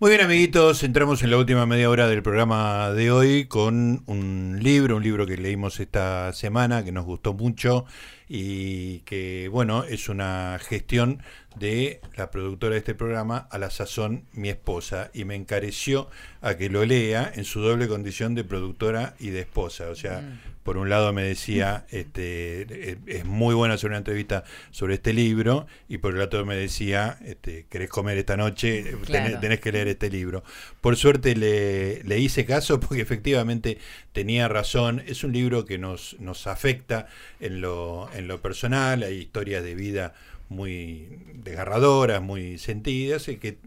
Muy 0.00 0.08
bien 0.12 0.22
amiguitos, 0.22 0.82
entramos 0.82 1.22
en 1.22 1.30
la 1.30 1.36
última 1.36 1.66
media 1.66 1.90
hora 1.90 2.08
del 2.08 2.22
programa 2.22 2.90
de 2.90 3.10
hoy 3.10 3.44
con 3.44 4.02
un 4.06 4.58
libro, 4.58 4.96
un 4.96 5.02
libro 5.02 5.26
que 5.26 5.36
leímos 5.36 5.78
esta 5.78 6.32
semana 6.32 6.82
que 6.82 6.90
nos 6.90 7.04
gustó 7.04 7.34
mucho 7.34 7.84
y 8.32 9.00
que 9.00 9.48
bueno, 9.48 9.82
es 9.82 10.08
una 10.08 10.60
gestión 10.60 11.20
de 11.56 12.00
la 12.16 12.30
productora 12.30 12.74
de 12.74 12.78
este 12.78 12.94
programa, 12.94 13.48
a 13.50 13.58
la 13.58 13.70
sazón 13.70 14.22
mi 14.32 14.48
esposa, 14.48 15.10
y 15.12 15.24
me 15.24 15.34
encareció 15.34 16.08
a 16.40 16.54
que 16.54 16.70
lo 16.70 16.84
lea 16.84 17.30
en 17.34 17.44
su 17.44 17.60
doble 17.60 17.88
condición 17.88 18.36
de 18.36 18.44
productora 18.44 19.14
y 19.18 19.30
de 19.30 19.40
esposa. 19.40 19.88
O 19.88 19.96
sea, 19.96 20.20
mm. 20.20 20.62
por 20.62 20.76
un 20.76 20.88
lado 20.88 21.12
me 21.12 21.24
decía, 21.24 21.86
este, 21.90 22.98
es 23.06 23.24
muy 23.24 23.52
bueno 23.52 23.74
hacer 23.74 23.90
una 23.90 23.98
entrevista 23.98 24.44
sobre 24.70 24.94
este 24.94 25.12
libro, 25.12 25.66
y 25.88 25.98
por 25.98 26.14
el 26.14 26.20
otro 26.20 26.46
me 26.46 26.54
decía, 26.54 27.18
este, 27.24 27.66
¿querés 27.68 27.90
comer 27.90 28.16
esta 28.16 28.36
noche? 28.36 28.94
Tenés, 29.40 29.58
que 29.58 29.72
leer 29.72 29.88
este 29.88 30.08
libro. 30.08 30.44
Por 30.80 30.96
suerte 30.96 31.34
le, 31.34 32.04
le 32.04 32.18
hice 32.20 32.46
caso 32.46 32.78
porque 32.80 33.02
efectivamente 33.02 33.78
tenía 34.12 34.46
razón. 34.46 35.02
Es 35.04 35.24
un 35.24 35.32
libro 35.32 35.64
que 35.64 35.78
nos, 35.78 36.16
nos 36.20 36.46
afecta 36.46 37.08
en 37.40 37.60
lo, 37.60 38.08
en 38.14 38.28
lo 38.28 38.40
personal, 38.40 39.02
hay 39.02 39.16
historias 39.16 39.64
de 39.64 39.74
vida 39.74 40.14
muy 40.48 41.08
desgarradoras, 41.34 42.22
muy 42.22 42.58
sentidas, 42.58 43.28
y 43.28 43.36
que 43.36 43.58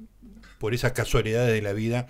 por 0.59 0.73
esas 0.73 0.91
casualidades 0.93 1.53
de 1.53 1.61
la 1.61 1.73
vida, 1.73 2.07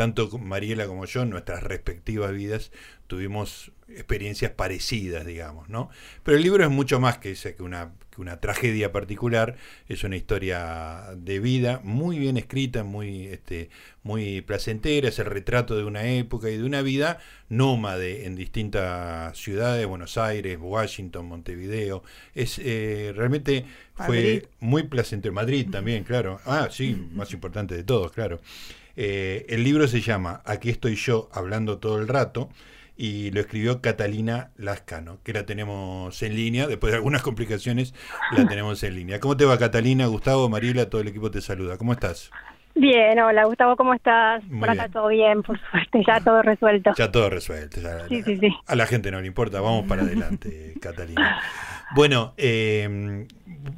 tanto 0.00 0.30
Mariela 0.38 0.86
como 0.86 1.04
yo, 1.04 1.20
en 1.24 1.28
nuestras 1.28 1.62
respectivas 1.62 2.32
vidas, 2.32 2.72
tuvimos 3.06 3.70
experiencias 3.86 4.50
parecidas, 4.50 5.26
digamos, 5.26 5.68
¿no? 5.68 5.90
Pero 6.22 6.38
el 6.38 6.42
libro 6.42 6.64
es 6.64 6.70
mucho 6.70 7.00
más 7.00 7.18
que, 7.18 7.34
que, 7.34 7.62
una, 7.62 7.92
que 8.08 8.22
una 8.22 8.40
tragedia 8.40 8.92
particular, 8.92 9.56
es 9.88 10.02
una 10.02 10.16
historia 10.16 11.08
de 11.18 11.38
vida 11.38 11.82
muy 11.84 12.18
bien 12.18 12.38
escrita, 12.38 12.82
muy, 12.82 13.26
este, 13.26 13.68
muy 14.02 14.40
placentera, 14.40 15.08
es 15.08 15.18
el 15.18 15.26
retrato 15.26 15.76
de 15.76 15.84
una 15.84 16.04
época 16.04 16.48
y 16.48 16.56
de 16.56 16.64
una 16.64 16.80
vida 16.80 17.18
nómade 17.50 18.24
en 18.24 18.36
distintas 18.36 19.36
ciudades, 19.36 19.86
Buenos 19.86 20.16
Aires, 20.16 20.56
Washington, 20.58 21.26
Montevideo, 21.26 22.02
es 22.34 22.58
eh, 22.58 23.12
realmente 23.14 23.66
fue 23.92 24.48
muy 24.60 24.84
placentero, 24.84 25.34
Madrid 25.34 25.68
también, 25.70 26.04
claro, 26.04 26.40
ah, 26.46 26.68
sí, 26.70 26.96
más 27.12 27.34
importante 27.34 27.74
de 27.74 27.84
todos, 27.84 28.12
claro. 28.12 28.40
Eh, 29.02 29.46
el 29.48 29.64
libro 29.64 29.88
se 29.88 30.02
llama 30.02 30.42
Aquí 30.44 30.68
estoy 30.68 30.94
yo 30.94 31.30
hablando 31.32 31.78
todo 31.78 31.98
el 31.98 32.06
rato, 32.06 32.50
y 32.98 33.30
lo 33.30 33.40
escribió 33.40 33.80
Catalina 33.80 34.50
Lascano, 34.58 35.20
que 35.24 35.32
la 35.32 35.46
tenemos 35.46 36.22
en 36.22 36.36
línea, 36.36 36.66
después 36.66 36.90
de 36.90 36.98
algunas 36.98 37.22
complicaciones 37.22 37.94
la 38.36 38.46
tenemos 38.48 38.82
en 38.82 38.94
línea. 38.94 39.18
¿Cómo 39.18 39.38
te 39.38 39.46
va 39.46 39.56
Catalina, 39.56 40.04
Gustavo, 40.04 40.50
Mariela, 40.50 40.90
todo 40.90 41.00
el 41.00 41.08
equipo 41.08 41.30
te 41.30 41.40
saluda? 41.40 41.78
¿Cómo 41.78 41.94
estás? 41.94 42.30
Bien, 42.74 43.18
hola 43.18 43.46
Gustavo, 43.46 43.74
¿cómo 43.74 43.94
estás? 43.94 44.42
por 44.58 44.68
acá 44.68 44.90
todo 44.90 45.08
bien, 45.08 45.42
por 45.42 45.58
suerte, 45.70 46.02
ya 46.06 46.20
todo 46.20 46.42
resuelto. 46.42 46.92
Ya 46.94 47.10
todo 47.10 47.30
resuelto. 47.30 47.80
sí, 48.06 48.22
sí, 48.22 48.36
sí. 48.36 48.54
A 48.66 48.76
la 48.76 48.86
gente 48.86 49.10
no 49.10 49.18
le 49.18 49.26
importa, 49.26 49.62
vamos 49.62 49.86
para 49.86 50.02
adelante, 50.02 50.74
Catalina. 50.82 51.40
Bueno, 51.94 52.34
eh, 52.36 53.26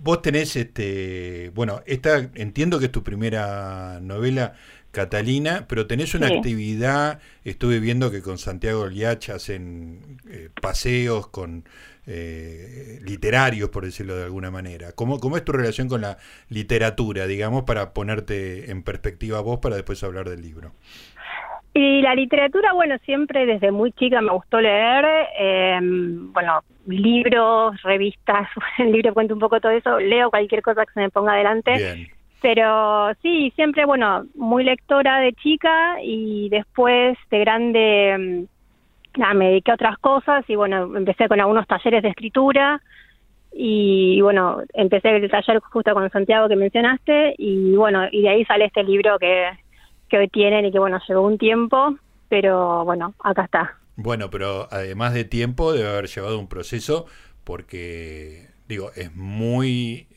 vos 0.02 0.20
tenés, 0.20 0.56
este, 0.56 1.52
bueno, 1.54 1.80
esta 1.86 2.28
entiendo 2.34 2.80
que 2.80 2.86
es 2.86 2.92
tu 2.92 3.04
primera 3.04 4.00
novela 4.00 4.54
Catalina, 4.92 5.64
pero 5.68 5.86
tenés 5.86 6.14
una 6.14 6.26
actividad, 6.26 7.18
estuve 7.44 7.80
viendo 7.80 8.10
que 8.10 8.20
con 8.20 8.36
Santiago 8.36 8.86
Liach 8.86 9.30
hacen 9.30 10.18
eh, 10.30 10.50
paseos 10.60 11.28
con 11.28 11.64
eh, 12.06 12.98
literarios, 13.02 13.70
por 13.70 13.84
decirlo 13.86 14.14
de 14.14 14.24
alguna 14.24 14.50
manera. 14.50 14.92
¿Cómo, 14.94 15.18
¿Cómo 15.18 15.38
es 15.38 15.44
tu 15.44 15.52
relación 15.52 15.88
con 15.88 16.02
la 16.02 16.18
literatura, 16.50 17.26
digamos, 17.26 17.64
para 17.64 17.94
ponerte 17.94 18.70
en 18.70 18.82
perspectiva 18.82 19.40
vos 19.40 19.60
para 19.60 19.76
después 19.76 20.04
hablar 20.04 20.28
del 20.28 20.42
libro? 20.42 20.72
Y 21.72 22.02
la 22.02 22.14
literatura, 22.14 22.74
bueno, 22.74 22.98
siempre 23.06 23.46
desde 23.46 23.70
muy 23.70 23.92
chica 23.92 24.20
me 24.20 24.32
gustó 24.32 24.60
leer, 24.60 25.06
em, 25.38 26.30
bueno, 26.34 26.60
libros, 26.86 27.80
revistas, 27.82 28.46
el 28.78 28.92
libro 28.92 29.14
cuento 29.14 29.32
un 29.32 29.40
poco 29.40 29.58
todo 29.58 29.72
eso, 29.72 29.98
leo 29.98 30.28
cualquier 30.28 30.60
cosa 30.60 30.84
que 30.84 30.92
se 30.92 31.00
me 31.00 31.08
ponga 31.08 31.32
adelante. 31.32 31.72
Bien 31.78 32.11
pero 32.42 33.14
sí, 33.22 33.52
siempre, 33.54 33.86
bueno, 33.86 34.26
muy 34.34 34.64
lectora 34.64 35.20
de 35.20 35.32
chica 35.34 36.02
y 36.02 36.48
después 36.48 37.16
de 37.30 37.38
grande 37.38 38.48
mm, 39.16 39.36
me 39.36 39.48
dediqué 39.48 39.70
a 39.70 39.74
otras 39.74 39.96
cosas 39.98 40.44
y 40.48 40.56
bueno, 40.56 40.96
empecé 40.96 41.28
con 41.28 41.40
algunos 41.40 41.68
talleres 41.68 42.02
de 42.02 42.08
escritura 42.08 42.82
y 43.52 44.20
bueno, 44.22 44.62
empecé 44.72 45.16
el 45.16 45.30
taller 45.30 45.60
justo 45.60 45.94
con 45.94 46.10
Santiago 46.10 46.48
que 46.48 46.56
mencionaste 46.56 47.36
y 47.38 47.76
bueno, 47.76 48.08
y 48.10 48.22
de 48.22 48.28
ahí 48.28 48.44
sale 48.44 48.64
este 48.64 48.82
libro 48.82 49.18
que, 49.20 49.48
que 50.08 50.18
hoy 50.18 50.28
tienen 50.28 50.66
y 50.66 50.72
que 50.72 50.80
bueno, 50.80 50.98
llevó 51.06 51.22
un 51.22 51.38
tiempo, 51.38 51.96
pero 52.28 52.84
bueno, 52.84 53.14
acá 53.22 53.44
está. 53.44 53.78
Bueno, 53.94 54.30
pero 54.30 54.66
además 54.72 55.14
de 55.14 55.24
tiempo 55.24 55.72
debe 55.72 55.90
haber 55.90 56.06
llevado 56.08 56.38
un 56.40 56.48
proceso 56.48 57.06
porque, 57.44 58.48
digo, 58.66 58.90
es 58.96 59.14
muy... 59.14 60.08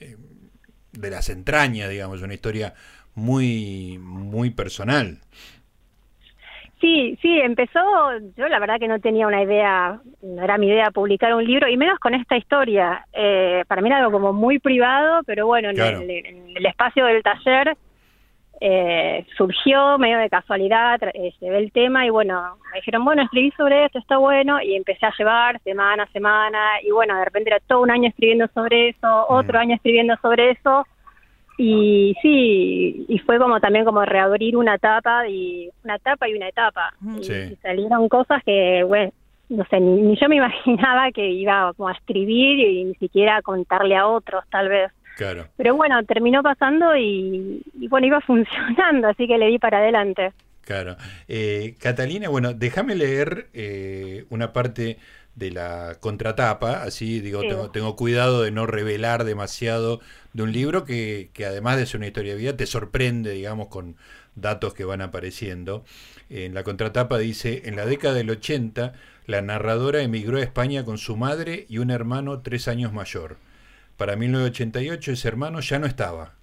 De 0.97 1.09
las 1.09 1.29
entrañas, 1.29 1.89
digamos, 1.89 2.21
una 2.21 2.33
historia 2.33 2.73
muy, 3.15 3.97
muy 3.99 4.51
personal. 4.51 5.19
Sí, 6.81 7.17
sí, 7.21 7.39
empezó, 7.39 7.79
yo 8.37 8.47
la 8.49 8.59
verdad 8.59 8.79
que 8.79 8.87
no 8.87 8.99
tenía 8.99 9.25
una 9.25 9.41
idea, 9.41 9.99
no 10.21 10.43
era 10.43 10.57
mi 10.57 10.67
idea 10.67 10.91
publicar 10.91 11.33
un 11.33 11.45
libro, 11.45 11.69
y 11.69 11.77
menos 11.77 11.97
con 11.99 12.13
esta 12.13 12.37
historia. 12.37 13.05
Eh, 13.13 13.63
para 13.67 13.81
mí 13.81 13.87
era 13.87 13.99
algo 13.99 14.11
como 14.11 14.33
muy 14.33 14.59
privado, 14.59 15.21
pero 15.25 15.47
bueno, 15.47 15.69
en, 15.69 15.77
el, 15.77 16.65
espacio 16.65 17.05
del 17.05 17.23
taller 17.23 17.77
eh, 18.61 19.25
surgió 19.37 19.97
medio 19.97 20.17
de 20.17 20.29
casualidad, 20.29 20.99
eh, 21.13 21.33
ve 21.41 21.57
el 21.57 21.71
tema 21.71 22.05
y 22.05 22.09
bueno, 22.09 22.57
me 22.71 22.79
dijeron, 22.79 23.03
bueno, 23.03 23.23
escribí 23.23 23.51
sobre 23.51 23.85
esto, 23.85 23.99
está 23.99 24.17
bueno, 24.17 24.61
y 24.61 24.75
empecé 24.75 25.05
a 25.05 25.13
llevar 25.17 25.59
semana 25.61 26.03
a 26.03 26.11
semana, 26.11 26.81
y 26.83 26.91
bueno, 26.91 27.17
de 27.17 27.25
repente 27.25 27.49
era 27.49 27.59
todo 27.67 27.81
un 27.81 27.91
año 27.91 28.09
escribiendo 28.09 28.47
sobre 28.53 28.89
eso, 28.89 29.25
otro 29.27 29.59
año 29.59 29.75
escribiendo 29.75 30.15
sobre 30.21 30.51
eso, 30.51 30.85
y 31.57 32.15
sí, 32.21 33.05
y 33.07 33.17
fue 33.19 33.39
como 33.39 33.59
también 33.59 33.85
como 33.85 34.03
reabrir 34.03 34.57
una 34.57 34.75
etapa 34.75 35.27
y 35.27 35.69
una 35.83 35.95
etapa 35.95 36.27
y 36.27 36.33
una 36.33 36.49
etapa. 36.49 36.93
Y, 37.17 37.55
salieron 37.61 38.09
cosas 38.09 38.43
que, 38.43 38.83
bueno, 38.83 39.11
no 39.49 39.63
sé, 39.65 39.79
ni, 39.79 40.17
yo 40.17 40.27
me 40.27 40.35
imaginaba 40.37 41.11
que 41.11 41.29
iba 41.29 41.71
como 41.73 41.89
a 41.89 41.93
escribir 41.93 42.59
y 42.59 42.83
ni 42.85 42.95
siquiera 42.95 43.37
a 43.37 43.41
contarle 43.41 43.95
a 43.95 44.07
otros, 44.07 44.43
tal 44.49 44.69
vez. 44.69 44.91
Claro. 45.15 45.47
Pero 45.57 45.75
bueno, 45.75 46.03
terminó 46.03 46.43
pasando 46.43 46.95
y, 46.95 47.63
bueno, 47.89 48.07
iba 48.07 48.21
funcionando, 48.25 49.07
así 49.07 49.27
que 49.27 49.37
le 49.37 49.47
di 49.47 49.59
para 49.59 49.79
adelante. 49.79 50.33
Claro. 50.61 50.97
Eh, 51.27 51.75
Catalina, 51.79 52.29
bueno, 52.29 52.53
déjame 52.53 52.95
leer 52.95 53.49
eh, 53.53 54.25
una 54.29 54.51
parte 54.51 54.97
de 55.35 55.51
la 55.51 55.97
contratapa, 55.99 56.83
así 56.83 57.19
digo, 57.19 57.41
tengo, 57.71 57.95
cuidado 57.97 58.41
de 58.41 58.51
no 58.51 58.65
revelar 58.65 59.25
demasiado 59.25 59.99
de 60.33 60.43
un 60.43 60.53
libro 60.53 60.85
que, 60.85 61.29
que, 61.33 61.45
además 61.45 61.77
de 61.77 61.85
ser 61.85 61.97
una 61.97 62.07
historia 62.07 62.33
de 62.33 62.39
vida, 62.39 62.57
te 62.57 62.65
sorprende, 62.65 63.31
digamos, 63.31 63.67
con 63.67 63.97
datos 64.35 64.73
que 64.73 64.85
van 64.85 65.01
apareciendo. 65.01 65.83
En 66.29 66.53
la 66.53 66.63
contratapa 66.63 67.17
dice, 67.17 67.63
en 67.65 67.75
la 67.75 67.85
década 67.85 68.15
del 68.15 68.29
80, 68.29 68.93
la 69.27 69.41
narradora 69.41 70.01
emigró 70.01 70.37
a 70.37 70.41
España 70.41 70.85
con 70.85 70.97
su 70.97 71.15
madre 71.17 71.65
y 71.69 71.79
un 71.79 71.91
hermano 71.91 72.41
tres 72.41 72.67
años 72.67 72.93
mayor. 72.93 73.37
Para 73.97 74.15
1988 74.15 75.11
ese 75.11 75.27
hermano 75.27 75.59
ya 75.61 75.79
no 75.79 75.87
estaba. 75.87 76.35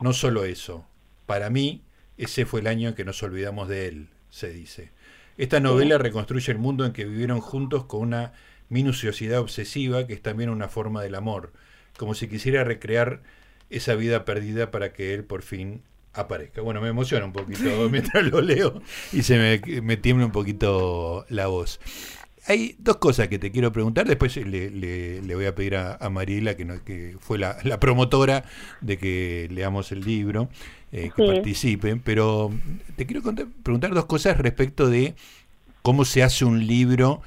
No 0.00 0.12
solo 0.12 0.44
eso, 0.44 0.86
para 1.26 1.50
mí 1.50 1.82
ese 2.18 2.46
fue 2.46 2.60
el 2.60 2.66
año 2.66 2.88
en 2.88 2.94
que 2.94 3.04
nos 3.04 3.22
olvidamos 3.22 3.68
de 3.68 3.88
él, 3.88 4.08
se 4.30 4.50
dice. 4.50 4.90
Esta 5.38 5.60
novela 5.60 5.98
reconstruye 5.98 6.50
el 6.52 6.58
mundo 6.58 6.84
en 6.84 6.92
que 6.92 7.04
vivieron 7.04 7.40
juntos 7.40 7.84
con 7.84 8.00
una 8.00 8.32
minuciosidad 8.68 9.40
obsesiva 9.40 10.06
que 10.06 10.14
es 10.14 10.22
también 10.22 10.50
una 10.50 10.68
forma 10.68 11.02
del 11.02 11.14
amor, 11.14 11.52
como 11.98 12.14
si 12.14 12.28
quisiera 12.28 12.64
recrear 12.64 13.22
esa 13.70 13.94
vida 13.94 14.24
perdida 14.24 14.70
para 14.70 14.92
que 14.92 15.14
él 15.14 15.24
por 15.24 15.42
fin 15.42 15.82
aparezca. 16.14 16.62
Bueno, 16.62 16.80
me 16.80 16.88
emociona 16.88 17.24
un 17.26 17.32
poquito 17.32 17.88
mientras 17.90 18.24
lo 18.24 18.40
leo 18.40 18.80
y 19.12 19.22
se 19.22 19.38
me, 19.38 19.80
me 19.82 19.96
tiembla 19.96 20.26
un 20.26 20.32
poquito 20.32 21.26
la 21.28 21.46
voz. 21.46 21.80
Hay 22.46 22.76
dos 22.78 22.96
cosas 22.96 23.28
que 23.28 23.38
te 23.38 23.50
quiero 23.50 23.72
preguntar, 23.72 24.06
después 24.06 24.36
le, 24.36 24.70
le, 24.70 25.34
voy 25.34 25.46
a 25.46 25.54
pedir 25.54 25.76
a, 25.76 25.96
a 25.96 26.08
Mariela, 26.10 26.56
que, 26.56 26.66
que 26.84 27.16
fue 27.18 27.38
la, 27.38 27.56
la, 27.64 27.80
promotora 27.80 28.44
de 28.80 28.98
que 28.98 29.48
leamos 29.50 29.90
el 29.90 30.00
libro, 30.00 30.48
eh, 30.92 31.10
que 31.16 31.26
participen, 31.26 32.00
pero 32.00 32.52
te 32.94 33.06
quiero 33.06 33.22
preguntar 33.62 33.92
dos 33.92 34.06
cosas 34.06 34.38
respecto 34.38 34.88
de 34.88 35.14
cómo 35.82 36.04
se 36.04 36.22
hace 36.22 36.44
un 36.44 36.66
libro 36.66 37.20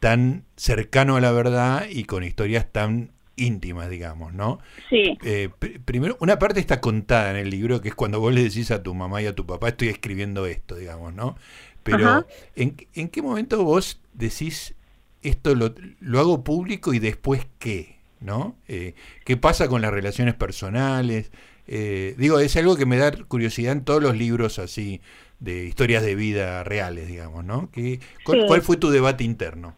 tan 0.00 0.44
cercano 0.56 1.16
a 1.16 1.20
la 1.20 1.32
verdad 1.32 1.86
y 1.88 2.04
con 2.04 2.24
historias 2.24 2.66
tan 2.72 3.10
íntimas, 3.36 3.88
digamos, 3.88 4.32
¿no? 4.32 4.58
Sí. 4.90 5.18
Eh, 5.24 5.48
primero, 5.84 6.16
una 6.20 6.38
parte 6.38 6.60
está 6.60 6.80
contada 6.80 7.30
en 7.30 7.36
el 7.36 7.50
libro, 7.50 7.80
que 7.80 7.88
es 7.88 7.94
cuando 7.94 8.20
vos 8.20 8.32
le 8.32 8.42
decís 8.42 8.70
a 8.70 8.82
tu 8.82 8.94
mamá 8.94 9.22
y 9.22 9.26
a 9.26 9.34
tu 9.34 9.46
papá, 9.46 9.68
estoy 9.68 9.88
escribiendo 9.88 10.46
esto, 10.46 10.76
digamos, 10.76 11.14
¿no? 11.14 11.36
Pero, 11.82 12.26
¿en, 12.54 12.76
¿en, 12.94 13.08
qué 13.08 13.22
momento 13.22 13.64
vos 13.64 14.00
decís 14.12 14.74
esto 15.22 15.54
lo, 15.54 15.74
lo, 16.00 16.20
hago 16.20 16.44
público 16.44 16.94
y 16.94 16.98
después 16.98 17.46
qué? 17.58 17.98
¿No? 18.20 18.56
Eh, 18.68 18.94
¿Qué 19.24 19.36
pasa 19.36 19.68
con 19.68 19.82
las 19.82 19.92
relaciones 19.92 20.34
personales? 20.34 21.32
Eh, 21.66 22.14
digo, 22.18 22.38
es 22.38 22.56
algo 22.56 22.76
que 22.76 22.86
me 22.86 22.96
da 22.96 23.12
curiosidad 23.28 23.72
en 23.72 23.84
todos 23.84 24.02
los 24.02 24.16
libros 24.16 24.58
así 24.58 25.00
de 25.40 25.64
historias 25.64 26.04
de 26.04 26.14
vida 26.14 26.62
reales, 26.62 27.08
digamos, 27.08 27.44
¿no? 27.44 27.68
¿Qué, 27.72 27.98
cuál, 28.24 28.62
fue 28.62 28.76
tu 28.76 28.90
debate 28.90 29.24
interno? 29.24 29.74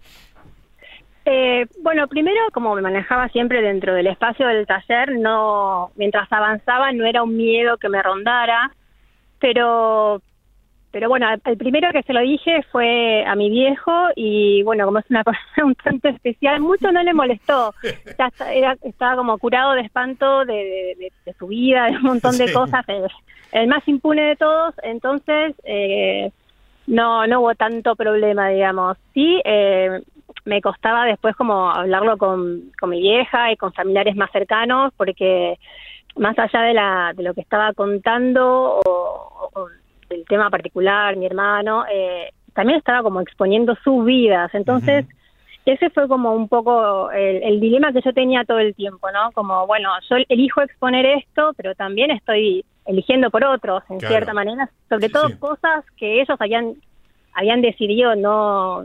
Eh, 1.25 1.67
bueno, 1.83 2.07
primero, 2.07 2.39
como 2.53 2.75
me 2.75 2.83
manejaba 2.83 3.29
siempre 3.31 3.63
dentro 3.63 3.95
del 3.95 4.09
espacio 4.09 4.47
del 4.47 4.67
taller, 4.67 5.19
no, 5.19 5.91
mientras 5.97 6.31
avanzaba 6.31 6.93
no 6.93 7.07
era 7.07 7.23
un 7.23 7.35
miedo 7.35 7.79
que 7.79 7.89
me 7.89 8.03
rondara, 8.03 8.75
pero 9.41 10.21
pero 10.95 11.09
bueno, 11.09 11.27
el 11.45 11.57
primero 11.57 11.91
que 11.91 12.05
se 12.05 12.13
lo 12.13 12.21
dije 12.21 12.63
fue 12.71 13.25
a 13.27 13.35
mi 13.35 13.51
viejo 13.51 14.11
y 14.15 14.63
bueno, 14.63 14.85
como 14.85 15.01
es 15.01 15.11
una 15.11 15.25
persona 15.25 15.45
un 15.65 15.75
tanto 15.75 16.07
especial, 16.09 16.61
mucho 16.61 16.93
no 16.93 17.03
le 17.03 17.13
molestó. 17.13 17.75
Ya 18.17 18.31
era, 18.53 18.77
estaba 18.81 19.17
como 19.17 19.37
curado 19.39 19.73
de 19.73 19.81
espanto 19.81 20.45
de, 20.45 21.11
su 21.37 21.49
vida, 21.49 21.87
de 21.87 21.97
un 21.97 22.03
montón 22.03 22.39
de 22.39 22.53
cosas, 22.53 22.85
el, 23.51 23.67
más 23.67 23.83
impune 23.89 24.23
de 24.23 24.37
todos, 24.37 24.73
entonces 24.85 25.57
eh, 25.65 26.31
no, 26.87 27.27
no 27.27 27.41
hubo 27.41 27.57
tanto 27.57 27.97
problema, 27.97 28.51
digamos. 28.51 28.97
Sí, 29.15 29.43
eh, 29.45 30.01
me 30.45 30.61
costaba 30.61 31.07
después 31.07 31.35
como 31.35 31.73
hablarlo 31.73 32.17
con, 32.19 32.71
con 32.79 32.91
mi 32.91 33.01
vieja 33.01 33.51
y 33.51 33.57
con 33.57 33.73
familiares 33.73 34.15
más 34.15 34.31
cercanos 34.31 34.93
porque 34.97 35.59
más 36.15 36.39
allá 36.39 36.61
de, 36.61 36.75
la, 36.75 37.13
de 37.17 37.25
lo 37.25 37.35
que 37.35 37.41
estaba 37.41 37.73
contando 37.73 38.81
o 38.85 39.69
el 40.15 40.25
tema 40.27 40.51
particular, 40.51 41.17
mi 41.17 41.27
hermano, 41.27 41.85
eh, 41.93 42.31
también 42.55 42.79
estaba 42.79 43.03
como 43.03 43.21
exponiendo 43.21 43.77
sus 43.83 44.05
vidas. 44.05 44.55
Entonces, 44.55 45.07
ese 45.67 45.91
fue 45.91 46.09
como 46.09 46.33
un 46.33 46.49
poco 46.49 47.11
el, 47.11 47.61
dilema 47.61 47.93
que 47.93 48.03
yo 48.03 48.13
tenía 48.13 48.45
todo 48.45 48.59
el 48.59 48.75
tiempo, 48.75 49.11
¿no? 49.11 49.33
Como, 49.33 49.67
bueno, 49.67 49.91
yo 50.09 50.17
elijo 50.29 50.63
exponer 50.63 51.07
esto, 51.07 51.53
pero 51.57 51.75
también 51.75 52.11
estoy 52.11 52.65
eligiendo 52.87 53.31
por 53.31 53.45
otros, 53.45 53.83
en 53.89 54.01
cierta 54.01 54.35
manera, 54.35 54.69
sobre 54.89 55.09
todo 55.09 55.29
cosas 55.39 55.85
que 55.97 56.21
ellos 56.21 56.37
habían 56.39 56.75
habían 57.35 57.61
decidido 57.63 58.15
no 58.15 58.85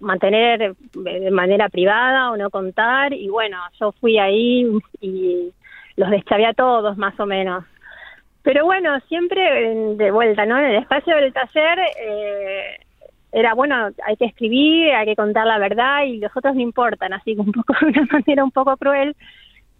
mantener 0.00 0.74
de 0.94 1.30
manera 1.30 1.68
privada 1.68 2.30
o 2.30 2.36
no 2.36 2.48
contar 2.48 3.12
y 3.12 3.28
bueno, 3.28 3.58
yo 3.78 3.92
fui 3.92 4.18
ahí 4.18 4.66
y 5.00 5.52
los 5.96 6.10
deschavé 6.10 6.46
a 6.46 6.54
todos 6.54 6.96
más 6.96 7.18
o 7.20 7.26
menos. 7.26 7.64
Pero 8.42 8.64
bueno, 8.64 8.98
siempre 9.08 9.94
de 9.96 10.10
vuelta, 10.10 10.44
¿no? 10.46 10.58
En 10.58 10.64
el 10.64 10.76
espacio 10.76 11.14
del 11.16 11.32
taller 11.32 11.78
eh, 12.00 12.76
era, 13.32 13.54
bueno, 13.54 13.90
hay 14.06 14.16
que 14.16 14.26
escribir, 14.26 14.92
hay 14.92 15.06
que 15.06 15.16
contar 15.16 15.46
la 15.46 15.58
verdad 15.58 16.04
y 16.04 16.18
los 16.18 16.36
otros 16.36 16.54
no 16.54 16.60
importan, 16.60 17.12
así 17.12 17.34
que 17.34 17.40
un 17.40 17.52
poco 17.52 17.74
de 17.80 17.86
una 17.86 18.06
manera 18.10 18.44
un 18.44 18.50
poco 18.50 18.76
cruel, 18.76 19.16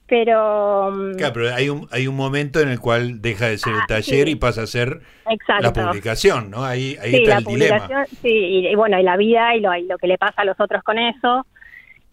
pero... 0.06 0.90
Mm, 0.92 1.14
claro, 1.16 1.34
pero 1.34 1.54
hay 1.54 1.68
un, 1.68 1.88
hay 1.90 2.06
un 2.06 2.16
momento 2.16 2.60
en 2.60 2.68
el 2.68 2.78
cual 2.78 3.20
deja 3.20 3.48
de 3.48 3.58
ser 3.58 3.72
el 3.74 3.80
ah, 3.80 3.86
taller 3.88 4.28
y 4.28 4.36
pasa 4.36 4.62
a 4.62 4.66
ser 4.66 5.00
la 5.60 5.72
publicación, 5.72 6.50
¿no? 6.50 6.64
Ahí, 6.64 6.96
ahí 7.02 7.16
está 7.16 7.38
el 7.38 7.44
dilema. 7.44 8.06
Sí, 8.22 8.68
y, 8.68 8.74
bueno, 8.76 8.98
y 8.98 9.02
la 9.02 9.16
vida 9.16 9.56
y 9.56 9.60
lo, 9.60 9.74
y 9.74 9.86
lo 9.86 9.98
que 9.98 10.06
le 10.06 10.18
pasa 10.18 10.42
a 10.42 10.44
los 10.44 10.58
otros 10.60 10.82
con 10.82 10.98
eso. 10.98 11.46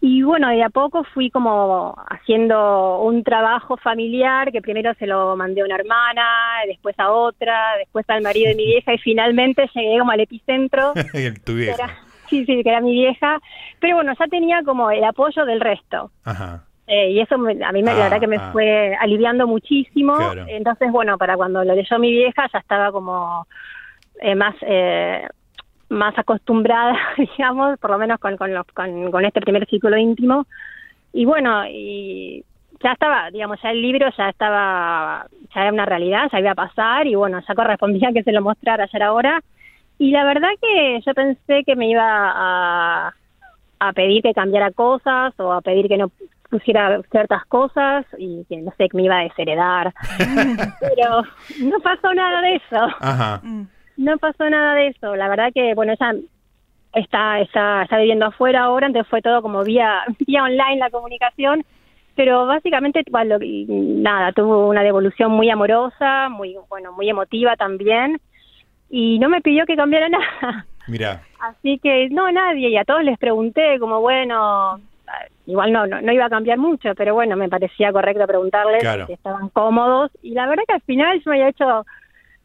Y 0.01 0.23
bueno, 0.23 0.47
de 0.49 0.63
a 0.63 0.69
poco 0.69 1.03
fui 1.03 1.29
como 1.29 1.93
haciendo 2.09 3.01
un 3.01 3.23
trabajo 3.23 3.75
familiar 3.77 4.51
que 4.51 4.61
primero 4.61 4.93
se 4.93 5.05
lo 5.05 5.35
mandé 5.35 5.61
a 5.61 5.65
una 5.65 5.75
hermana, 5.75 6.25
después 6.67 6.97
a 6.99 7.11
otra, 7.11 7.75
después 7.77 8.05
al 8.09 8.21
marido 8.21 8.47
de 8.49 8.55
mi 8.55 8.65
vieja 8.65 8.93
y 8.93 8.97
finalmente 8.99 9.69
llegué 9.73 9.99
como 9.99 10.11
al 10.11 10.21
epicentro. 10.21 10.93
tu 11.43 11.55
vieja. 11.55 11.97
sí, 12.29 12.45
sí, 12.45 12.63
que 12.63 12.69
era 12.69 12.79
mi 12.79 12.93
vieja. 12.93 13.39
Pero 13.79 13.95
bueno, 13.95 14.13
ya 14.17 14.27
tenía 14.27 14.63
como 14.63 14.89
el 14.89 15.03
apoyo 15.03 15.45
del 15.45 15.59
resto. 15.59 16.11
Ajá. 16.23 16.63
Eh, 16.87 17.11
y 17.11 17.19
eso 17.19 17.35
a 17.35 17.37
mí 17.37 17.83
me, 17.83 17.93
la 17.93 18.03
verdad 18.03 18.19
que 18.19 18.27
me 18.27 18.37
ah, 18.37 18.45
ah. 18.47 18.51
fue 18.51 18.95
aliviando 18.99 19.45
muchísimo. 19.47 20.17
Entonces, 20.47 20.91
bueno, 20.91 21.17
para 21.17 21.35
cuando 21.35 21.63
lo 21.63 21.75
leyó 21.75 21.99
mi 21.99 22.09
vieja 22.09 22.47
ya 22.51 22.59
estaba 22.59 22.91
como 22.91 23.45
eh, 24.21 24.33
más 24.33 24.55
eh, 24.61 25.27
más 25.89 26.17
acostumbrada, 26.17 26.97
digamos, 27.17 27.77
por 27.79 27.91
lo 27.91 27.97
menos 27.97 28.19
con, 28.19 28.37
con, 28.37 28.53
los, 28.53 28.65
con, 28.67 29.25
este 29.25 29.41
primer 29.41 29.67
círculo 29.67 29.97
íntimo. 29.97 30.45
Y 31.13 31.25
bueno, 31.25 31.65
y 31.67 32.43
ya 32.81 32.93
estaba, 32.93 33.29
digamos, 33.31 33.59
ya 33.61 33.71
el 33.71 33.81
libro 33.81 34.07
ya 34.17 34.29
estaba, 34.29 35.27
ya 35.53 35.61
era 35.61 35.73
una 35.73 35.85
realidad, 35.85 36.29
ya 36.31 36.39
iba 36.39 36.51
a 36.51 36.55
pasar 36.55 37.07
y 37.07 37.15
bueno, 37.15 37.41
ya 37.47 37.55
correspondía 37.55 38.11
que 38.13 38.23
se 38.23 38.31
lo 38.31 38.41
mostrara 38.41 38.85
ayer 38.85 39.03
ahora. 39.03 39.41
Y 39.97 40.11
la 40.11 40.23
verdad 40.23 40.49
que 40.61 41.01
yo 41.05 41.13
pensé 41.13 41.63
que 41.65 41.75
me 41.75 41.89
iba 41.89 42.05
a, 42.05 43.13
a 43.79 43.93
pedir 43.93 44.21
que 44.21 44.33
cambiara 44.33 44.71
cosas 44.71 45.37
o 45.39 45.51
a 45.51 45.61
pedir 45.61 45.89
que 45.89 45.97
no 45.97 46.09
pusiera 46.49 47.01
ciertas 47.11 47.45
cosas 47.45 48.05
y 48.17 48.45
que 48.45 48.57
no 48.57 48.73
sé, 48.77 48.89
que 48.89 48.97
me 48.97 49.03
iba 49.03 49.19
a 49.19 49.23
desheredar. 49.23 49.93
Pero 50.79 51.23
no 51.63 51.79
pasó 51.81 52.13
nada 52.13 52.41
de 52.41 52.55
eso. 52.55 52.87
Ajá. 52.99 53.41
Mm. 53.43 53.67
No 53.99 54.17
pasó 54.17 54.49
nada 54.49 54.75
de 54.75 54.87
eso. 54.87 55.17
La 55.17 55.27
verdad 55.27 55.51
que, 55.53 55.75
bueno, 55.75 55.91
ella 55.91 56.15
está, 56.93 57.41
está, 57.41 57.83
está 57.83 57.97
viviendo 57.97 58.27
afuera 58.27 58.61
ahora, 58.61 58.87
entonces 58.87 59.09
fue 59.09 59.21
todo 59.21 59.41
como 59.41 59.61
vía, 59.65 60.03
vía 60.25 60.43
online 60.43 60.77
la 60.77 60.89
comunicación. 60.89 61.65
Pero 62.15 62.45
básicamente, 62.45 63.03
bueno, 63.11 63.37
nada, 63.67 64.31
tuvo 64.31 64.69
una 64.69 64.83
devolución 64.83 65.31
muy 65.31 65.49
amorosa, 65.49 66.29
muy, 66.29 66.55
bueno, 66.69 66.93
muy 66.93 67.09
emotiva 67.09 67.57
también. 67.57 68.21
Y 68.89 69.19
no 69.19 69.27
me 69.27 69.41
pidió 69.41 69.65
que 69.65 69.75
cambiara 69.75 70.07
nada. 70.09 70.65
Mira. 70.87 71.21
Así 71.41 71.77
que, 71.79 72.07
no, 72.09 72.31
nadie. 72.31 72.69
Y 72.69 72.77
a 72.77 72.85
todos 72.85 73.03
les 73.03 73.17
pregunté, 73.19 73.79
como, 73.79 73.99
bueno, 73.99 74.79
igual 75.45 75.73
no, 75.73 75.85
no, 75.87 76.11
iba 76.13 76.25
a 76.25 76.29
cambiar 76.29 76.57
mucho, 76.57 76.95
pero 76.95 77.15
bueno, 77.15 77.35
me 77.35 77.49
parecía 77.49 77.91
correcto 77.91 78.25
preguntarles 78.25 78.81
si 79.07 79.13
estaban 79.13 79.49
cómodos. 79.49 80.09
Y 80.21 80.31
la 80.31 80.47
verdad 80.47 80.63
que 80.65 80.75
al 80.75 80.81
final 80.83 81.21
yo 81.21 81.31
me 81.31 81.37
había 81.37 81.49
hecho 81.49 81.85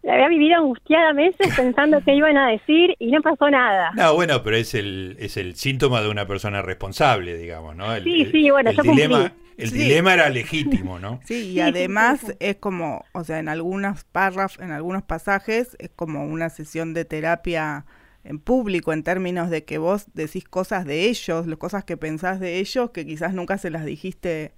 la 0.04 0.14
había 0.14 0.28
vivido 0.28 0.56
angustiada 0.58 1.12
meses 1.14 1.48
pensando 1.56 2.00
qué 2.04 2.14
iban 2.14 2.36
a 2.36 2.50
decir 2.50 2.94
y 2.98 3.10
no 3.10 3.22
pasó 3.22 3.50
nada. 3.50 3.90
No, 3.96 4.14
bueno, 4.14 4.42
pero 4.42 4.56
es 4.56 4.74
el, 4.74 5.16
es 5.18 5.36
el 5.36 5.56
síntoma 5.56 6.02
de 6.02 6.10
una 6.10 6.26
persona 6.26 6.60
responsable, 6.60 7.36
digamos, 7.36 7.74
¿no? 7.74 7.94
sí, 7.96 8.26
sí, 8.30 8.50
bueno, 8.50 8.70
el 8.70 8.76
dilema, 8.76 9.32
El 9.56 9.70
dilema 9.70 10.14
era 10.14 10.28
legítimo, 10.28 10.98
¿no? 10.98 11.20
Sí, 11.24 11.52
y 11.52 11.60
además 11.60 12.36
es 12.38 12.56
como, 12.56 13.04
o 13.12 13.24
sea, 13.24 13.38
en 13.38 13.48
algunos 13.48 14.04
párrafos, 14.04 14.62
en 14.62 14.72
algunos 14.72 15.02
pasajes, 15.02 15.76
es 15.78 15.90
como 15.96 16.24
una 16.26 16.50
sesión 16.50 16.92
de 16.92 17.06
terapia 17.06 17.86
en 18.24 18.38
público 18.38 18.92
en 18.92 19.02
términos 19.02 19.48
de 19.48 19.64
que 19.64 19.78
vos 19.78 20.06
decís 20.12 20.44
cosas 20.44 20.84
de 20.84 21.08
ellos, 21.08 21.46
las 21.46 21.58
cosas 21.58 21.84
que 21.84 21.96
pensás 21.96 22.40
de 22.40 22.58
ellos 22.58 22.90
que 22.90 23.06
quizás 23.06 23.32
nunca 23.34 23.58
se 23.58 23.70
las 23.70 23.84
dijiste 23.84 24.52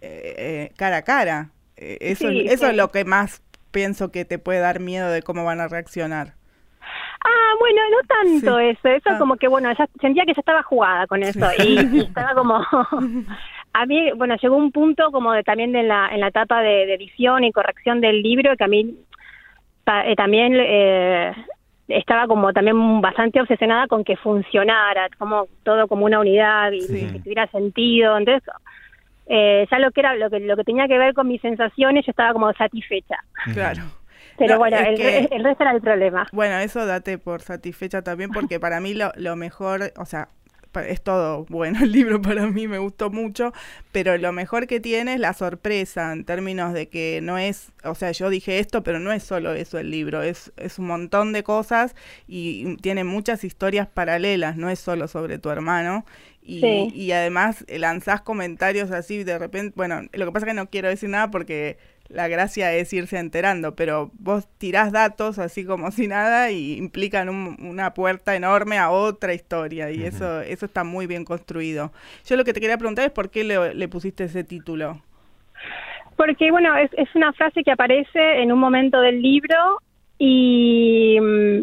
eh, 0.00 0.34
eh, 0.38 0.72
cara 0.76 0.98
a 0.98 1.02
cara. 1.02 1.50
Eh, 1.76 1.98
eso, 2.00 2.30
eso 2.30 2.68
es 2.68 2.76
lo 2.76 2.90
que 2.90 3.04
más 3.04 3.42
pienso 3.76 4.10
que 4.10 4.24
te 4.24 4.38
puede 4.38 4.60
dar 4.60 4.80
miedo 4.80 5.10
de 5.10 5.20
cómo 5.20 5.44
van 5.44 5.60
a 5.60 5.68
reaccionar. 5.68 6.28
Ah, 7.22 7.52
bueno, 7.60 7.82
no 7.90 7.98
tanto 8.08 8.58
eso, 8.58 8.88
eso 8.88 9.10
ah. 9.10 9.18
como 9.18 9.36
que 9.36 9.48
bueno, 9.48 9.70
ya 9.76 9.86
sentía 10.00 10.24
que 10.24 10.32
ya 10.32 10.40
estaba 10.40 10.62
jugada 10.62 11.06
con 11.06 11.22
eso 11.22 11.46
y, 11.58 11.98
estaba 12.00 12.32
como 12.34 12.54
a 13.74 13.86
mí, 13.86 14.12
bueno, 14.12 14.34
llegó 14.40 14.56
un 14.56 14.72
punto 14.72 15.12
como 15.12 15.34
de 15.34 15.42
también 15.42 15.76
en 15.76 15.88
la 15.88 16.08
en 16.08 16.20
la 16.20 16.28
etapa 16.28 16.62
de, 16.62 16.94
edición 16.94 17.44
y 17.44 17.52
corrección 17.52 18.00
del 18.00 18.22
libro 18.22 18.56
que 18.56 18.64
a 18.64 18.68
mí 18.68 18.96
eh, 20.06 20.16
también 20.16 20.54
eh, 20.56 21.34
estaba 21.88 22.26
como 22.26 22.54
también 22.54 23.02
bastante 23.02 23.42
obsesionada 23.42 23.88
con 23.88 24.04
que 24.04 24.16
funcionara, 24.16 25.10
como 25.18 25.48
todo 25.64 25.86
como 25.86 26.06
una 26.06 26.20
unidad 26.20 26.72
y 26.72 26.80
que 27.12 27.20
tuviera 27.20 27.46
sentido, 27.48 28.16
entonces 28.16 28.48
eh, 29.26 29.66
ya 29.70 29.78
lo 29.78 29.90
que 29.90 30.00
era 30.00 30.14
lo 30.14 30.30
que 30.30 30.40
lo 30.40 30.56
que 30.56 30.64
tenía 30.64 30.86
que 30.86 30.98
ver 30.98 31.14
con 31.14 31.28
mis 31.28 31.40
sensaciones 31.40 32.06
yo 32.06 32.10
estaba 32.10 32.32
como 32.32 32.52
satisfecha. 32.52 33.16
Claro. 33.52 33.82
Pero 34.38 34.58
bueno 34.58 34.76
el, 34.76 35.00
el, 35.00 35.44
resto 35.44 35.62
era 35.62 35.72
el 35.72 35.80
problema. 35.80 36.26
Bueno 36.32 36.58
eso 36.58 36.84
date 36.84 37.18
por 37.18 37.40
satisfecha 37.40 38.02
también 38.02 38.30
porque 38.30 38.60
para 38.60 38.80
mí 38.80 38.92
lo, 38.94 39.10
lo 39.16 39.34
mejor 39.34 39.92
o 39.96 40.04
sea 40.04 40.28
es 40.80 41.02
todo 41.02 41.46
bueno 41.48 41.78
el 41.82 41.92
libro 41.92 42.20
para 42.20 42.46
mí, 42.46 42.68
me 42.68 42.78
gustó 42.78 43.10
mucho, 43.10 43.52
pero 43.92 44.16
lo 44.18 44.32
mejor 44.32 44.66
que 44.66 44.80
tiene 44.80 45.14
es 45.14 45.20
la 45.20 45.32
sorpresa 45.32 46.12
en 46.12 46.24
términos 46.24 46.72
de 46.72 46.88
que 46.88 47.20
no 47.22 47.38
es, 47.38 47.72
o 47.84 47.94
sea, 47.94 48.12
yo 48.12 48.30
dije 48.30 48.58
esto, 48.58 48.82
pero 48.82 48.98
no 48.98 49.12
es 49.12 49.22
solo 49.22 49.52
eso 49.52 49.78
el 49.78 49.90
libro, 49.90 50.22
es, 50.22 50.52
es 50.56 50.78
un 50.78 50.86
montón 50.86 51.32
de 51.32 51.42
cosas 51.42 51.94
y 52.26 52.76
tiene 52.78 53.04
muchas 53.04 53.44
historias 53.44 53.86
paralelas, 53.86 54.56
no 54.56 54.70
es 54.70 54.78
solo 54.78 55.08
sobre 55.08 55.38
tu 55.38 55.50
hermano. 55.50 56.04
Y, 56.48 56.64
y 56.94 57.10
además 57.10 57.64
lanzás 57.68 58.20
comentarios 58.20 58.92
así 58.92 59.24
de 59.24 59.36
repente, 59.36 59.72
bueno, 59.74 60.02
lo 60.12 60.26
que 60.26 60.32
pasa 60.32 60.46
es 60.46 60.50
que 60.50 60.54
no 60.54 60.70
quiero 60.70 60.88
decir 60.88 61.08
nada 61.08 61.28
porque 61.28 61.76
la 62.08 62.28
gracia 62.28 62.72
es 62.74 62.92
irse 62.92 63.18
enterando, 63.18 63.74
pero 63.74 64.10
vos 64.18 64.48
tirás 64.58 64.92
datos 64.92 65.38
así 65.38 65.64
como 65.64 65.90
si 65.90 66.06
nada 66.08 66.50
y 66.50 66.76
implican 66.76 67.28
una 67.28 67.94
puerta 67.94 68.36
enorme 68.36 68.78
a 68.78 68.90
otra 68.90 69.34
historia 69.34 69.90
y 69.90 70.04
eso, 70.04 70.40
eso 70.42 70.66
está 70.66 70.84
muy 70.84 71.06
bien 71.06 71.24
construido. 71.24 71.92
Yo 72.24 72.36
lo 72.36 72.44
que 72.44 72.52
te 72.52 72.60
quería 72.60 72.78
preguntar 72.78 73.06
es 73.06 73.12
por 73.12 73.30
qué 73.30 73.44
le, 73.44 73.88
pusiste 73.88 74.24
ese 74.24 74.44
título. 74.44 75.00
Porque, 76.16 76.50
bueno, 76.50 76.76
es, 76.76 76.90
es, 76.94 77.14
una 77.14 77.32
frase 77.32 77.62
que 77.62 77.70
aparece 77.70 78.42
en 78.42 78.50
un 78.50 78.58
momento 78.58 79.00
del 79.00 79.20
libro 79.20 79.80
y 80.18 81.18
mm, 81.20 81.62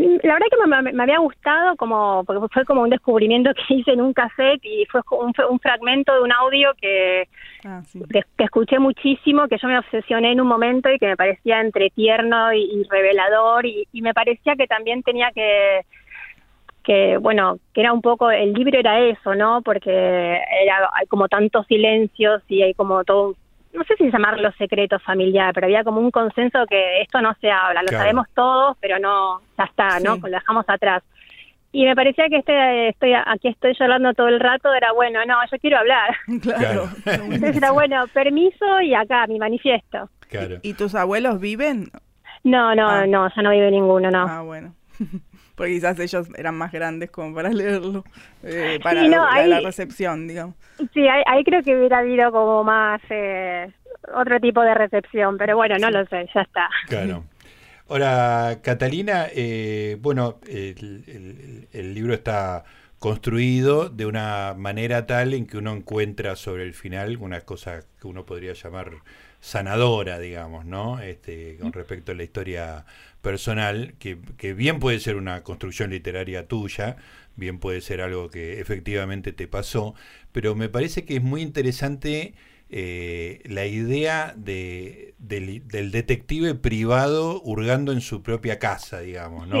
la 0.00 0.34
verdad 0.34 0.46
que 0.50 0.92
me, 0.92 1.02
había 1.02 1.18
gustado 1.18 1.76
como, 1.76 2.24
porque 2.24 2.48
fue 2.52 2.64
como 2.64 2.82
un 2.82 2.90
descubrimiento 2.90 3.50
que 3.54 3.74
hice 3.74 3.92
en 3.92 4.00
un 4.00 4.12
cassette 4.12 4.64
y 4.64 4.86
fue 4.86 5.02
un, 5.10 5.32
un 5.50 5.60
fragmento 5.60 6.14
de 6.14 6.20
un 6.20 6.32
audio 6.32 6.70
que, 6.80 7.28
ah, 7.64 7.82
que, 8.10 8.24
escuché 8.38 8.78
muchísimo, 8.78 9.48
que 9.48 9.58
yo 9.58 9.68
me 9.68 9.78
obsesioné 9.78 10.32
en 10.32 10.40
un 10.40 10.48
momento 10.48 10.90
y 10.90 10.98
que 10.98 11.06
me 11.06 11.16
parecía 11.16 11.60
entre 11.60 11.90
tierno 11.90 12.52
y, 12.52 12.84
revelador 12.90 13.66
y, 13.66 13.86
me 13.92 14.14
parecía 14.14 14.56
que 14.56 14.66
también 14.66 15.02
tenía 15.02 15.30
que 15.32 15.82
que 16.82 17.18
bueno 17.18 17.58
que 17.74 17.82
era 17.82 17.92
un 17.92 18.00
poco 18.00 18.30
el 18.30 18.54
libro 18.54 18.78
era 18.78 18.98
eso 19.00 19.34
no 19.34 19.60
porque 19.60 19.90
era 19.90 20.90
hay 20.94 21.06
como 21.08 21.28
tantos 21.28 21.66
silencios 21.66 22.42
y 22.48 22.62
hay 22.62 22.72
como 22.72 23.04
todo 23.04 23.34
no 23.72 23.84
sé 23.84 23.94
si 23.96 24.10
llamarlo 24.10 24.50
secreto 24.52 24.98
familiar, 24.98 25.52
pero 25.54 25.66
había 25.66 25.84
como 25.84 26.00
un 26.00 26.10
consenso 26.10 26.66
que 26.68 27.02
esto 27.02 27.20
no 27.20 27.34
se 27.40 27.50
habla, 27.50 27.82
lo 27.82 27.88
sabemos 27.88 28.26
todos, 28.34 28.76
pero 28.80 28.98
no, 28.98 29.40
ya 29.56 29.64
está, 29.64 30.00
¿no? 30.00 30.16
Lo 30.16 30.28
dejamos 30.28 30.64
atrás. 30.68 31.02
Y 31.72 31.84
me 31.84 31.94
parecía 31.94 32.28
que 32.28 32.38
este, 32.38 32.88
estoy, 32.88 33.12
aquí 33.14 33.48
estoy 33.48 33.74
llorando 33.78 34.12
todo 34.14 34.26
el 34.26 34.40
rato, 34.40 34.74
era 34.74 34.92
bueno, 34.92 35.20
no, 35.24 35.36
yo 35.50 35.58
quiero 35.58 35.78
hablar. 35.78 36.16
Claro. 36.42 36.88
Entonces 37.04 37.56
era 37.56 37.70
bueno, 37.70 38.04
permiso 38.12 38.80
y 38.80 38.94
acá, 38.94 39.26
mi 39.28 39.38
manifiesto. 39.38 40.10
Claro. 40.28 40.56
¿Y 40.62 40.74
tus 40.74 40.94
abuelos 40.94 41.40
viven? 41.40 41.90
No, 42.42 42.74
no, 42.74 42.88
ah. 42.88 43.06
no, 43.06 43.28
ya 43.34 43.42
no 43.42 43.50
vive 43.50 43.70
ninguno, 43.70 44.10
no. 44.10 44.26
Ah, 44.28 44.42
bueno. 44.42 44.74
Porque 45.60 45.74
quizás 45.74 45.98
ellos 46.00 46.26
eran 46.38 46.54
más 46.54 46.72
grandes 46.72 47.10
como 47.10 47.34
para 47.34 47.50
leerlo, 47.52 48.02
eh, 48.42 48.80
para 48.82 49.02
la, 49.02 49.60
recepción, 49.60 50.26
digamos. 50.26 50.54
Sí, 50.94 51.06
ahí, 51.06 51.44
creo 51.44 51.62
que 51.62 51.76
hubiera 51.76 51.98
habido 51.98 52.32
como 52.32 52.64
más 52.64 52.98
eh, 53.10 53.70
otro 54.14 54.40
tipo 54.40 54.62
de 54.62 54.72
recepción, 54.72 55.36
pero 55.36 55.56
bueno, 55.56 55.76
no 55.76 55.90
lo 55.90 56.06
sé, 56.06 56.26
ya 56.34 56.40
está. 56.40 56.70
Claro. 56.88 57.24
Ahora, 57.90 58.60
Catalina, 58.62 59.26
eh, 59.34 59.98
bueno, 60.00 60.38
el, 60.48 61.68
el, 61.70 61.92
libro 61.94 62.14
está 62.14 62.64
construido 62.98 63.90
de 63.90 64.06
una 64.06 64.54
manera 64.56 65.04
tal 65.04 65.34
en 65.34 65.46
que 65.46 65.58
uno 65.58 65.74
encuentra 65.74 66.36
sobre 66.36 66.62
el 66.62 66.72
final 66.72 67.18
una 67.18 67.42
cosa 67.42 67.82
que 68.00 68.06
uno 68.06 68.24
podría 68.24 68.54
llamar 68.54 68.92
sanadora, 69.40 70.18
digamos, 70.18 70.64
¿no? 70.64 71.00
Este, 71.00 71.58
con 71.60 71.72
respecto 71.72 72.12
a 72.12 72.14
la 72.14 72.22
historia 72.22 72.84
personal, 73.22 73.94
que, 73.98 74.18
que, 74.36 74.54
bien 74.54 74.78
puede 74.78 75.00
ser 75.00 75.16
una 75.16 75.42
construcción 75.42 75.90
literaria 75.90 76.46
tuya, 76.46 76.96
bien 77.36 77.58
puede 77.58 77.80
ser 77.80 78.00
algo 78.00 78.30
que 78.30 78.60
efectivamente 78.60 79.32
te 79.32 79.46
pasó, 79.48 79.94
pero 80.32 80.54
me 80.54 80.68
parece 80.68 81.04
que 81.04 81.16
es 81.16 81.22
muy 81.22 81.42
interesante 81.42 82.34
eh, 82.72 83.40
la 83.46 83.66
idea 83.66 84.32
de, 84.36 85.14
del, 85.18 85.90
detective 85.90 86.54
privado 86.54 87.42
hurgando 87.42 87.90
en 87.90 88.00
su 88.00 88.22
propia 88.22 88.60
casa, 88.60 89.00
digamos, 89.00 89.48
¿no? 89.48 89.58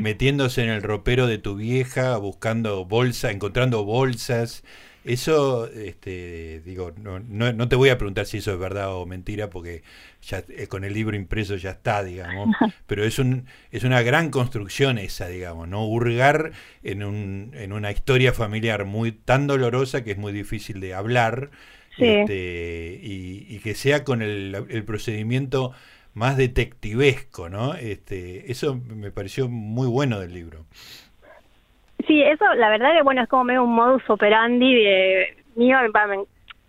Metiéndose 0.00 0.62
en 0.62 0.70
el 0.70 0.82
ropero 0.82 1.26
de 1.26 1.36
tu 1.36 1.56
vieja, 1.56 2.16
buscando 2.16 2.86
bolsas, 2.86 3.32
encontrando 3.32 3.84
bolsas, 3.84 4.64
eso, 5.06 5.70
este, 5.70 6.60
digo, 6.64 6.92
no, 6.98 7.20
no, 7.20 7.68
te 7.68 7.76
voy 7.76 7.90
a 7.90 7.98
preguntar 7.98 8.26
si 8.26 8.38
eso 8.38 8.52
es 8.52 8.58
verdad 8.58 8.94
o 8.94 9.06
mentira, 9.06 9.50
porque 9.50 9.82
ya 10.20 10.44
eh, 10.48 10.66
con 10.66 10.84
el 10.84 10.92
libro 10.92 11.16
impreso 11.16 11.56
ya 11.56 11.70
está, 11.70 12.02
digamos, 12.02 12.48
pero 12.86 13.04
es, 13.04 13.18
un, 13.18 13.46
es 13.70 13.84
una 13.84 14.02
gran 14.02 14.30
construcción 14.30 14.98
esa, 14.98 15.28
digamos, 15.28 15.68
¿no? 15.68 15.86
Hurgar 15.86 16.52
en, 16.82 17.04
un, 17.04 17.52
en 17.54 17.72
una 17.72 17.92
historia 17.92 18.32
familiar 18.32 18.84
muy 18.84 19.12
tan 19.12 19.46
dolorosa 19.46 20.02
que 20.02 20.10
es 20.10 20.18
muy 20.18 20.32
difícil 20.32 20.80
de 20.80 20.94
hablar, 20.94 21.50
este, 21.98 23.00
y, 23.02 23.58
que 23.60 23.74
sea 23.74 24.04
con 24.04 24.20
el, 24.20 24.66
el 24.68 24.84
procedimiento 24.84 25.72
más 26.16 26.38
detectivesco, 26.38 27.50
¿no? 27.50 27.74
Este, 27.74 28.50
eso 28.50 28.74
me 28.74 29.10
pareció 29.10 29.48
muy 29.48 29.86
bueno 29.86 30.18
del 30.18 30.32
libro. 30.32 30.66
Sí, 32.06 32.22
eso, 32.22 32.44
la 32.54 32.68
verdad 32.68 32.92
que 32.96 33.02
bueno, 33.02 33.22
es 33.22 33.28
como 33.28 33.44
medio 33.44 33.64
un 33.64 33.74
modus 33.74 34.02
operandi 34.08 34.74
de 34.74 35.36
mío, 35.56 35.78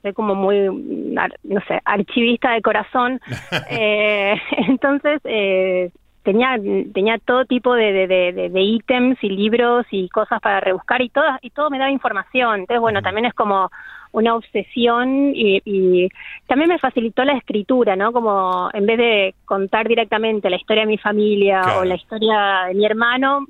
soy 0.02 0.14
como 0.14 0.36
muy, 0.36 0.60
no 0.68 1.62
sé, 1.68 1.82
archivista 1.86 2.52
de 2.52 2.62
corazón. 2.62 3.20
eh, 3.70 4.36
entonces, 4.68 5.22
eh, 5.26 5.92
tenía 6.24 6.58
tenía 6.94 7.18
todo 7.20 7.46
tipo 7.46 7.74
de, 7.74 8.08
de, 8.08 8.34
de, 8.50 8.62
ítems 8.62 9.18
y 9.24 9.30
libros 9.30 9.86
y 9.92 10.10
cosas 10.10 10.42
para 10.42 10.60
rebuscar 10.60 11.02
y 11.02 11.10
todo, 11.10 11.26
y 11.42 11.52
todo 11.52 11.70
me 11.70 11.80
daba 11.80 11.92
información. 11.92 12.62
Entonces, 12.62 12.82
bueno, 12.82 13.02
también 13.02 13.26
es 13.26 13.34
como 13.34 13.70
una 14.12 14.36
obsesión 14.36 15.32
y, 15.36 15.62
y, 15.64 16.10
también 16.48 16.70
me 16.70 16.80
facilitó 16.80 17.24
la 17.24 17.34
escritura, 17.34 17.96
¿no? 17.96 18.12
Como 18.12 18.70
en 18.74 18.86
vez 18.86 18.98
de 18.98 19.36
contar 19.46 19.88
directamente 19.88 20.50
la 20.50 20.56
historia 20.56 20.84
de 20.84 20.88
mi 20.88 20.98
familia 20.98 21.62
o 21.80 21.84
la 21.84 21.96
historia 21.96 22.66
de 22.68 22.74
mi 22.74 22.86
hermano, 22.86 23.46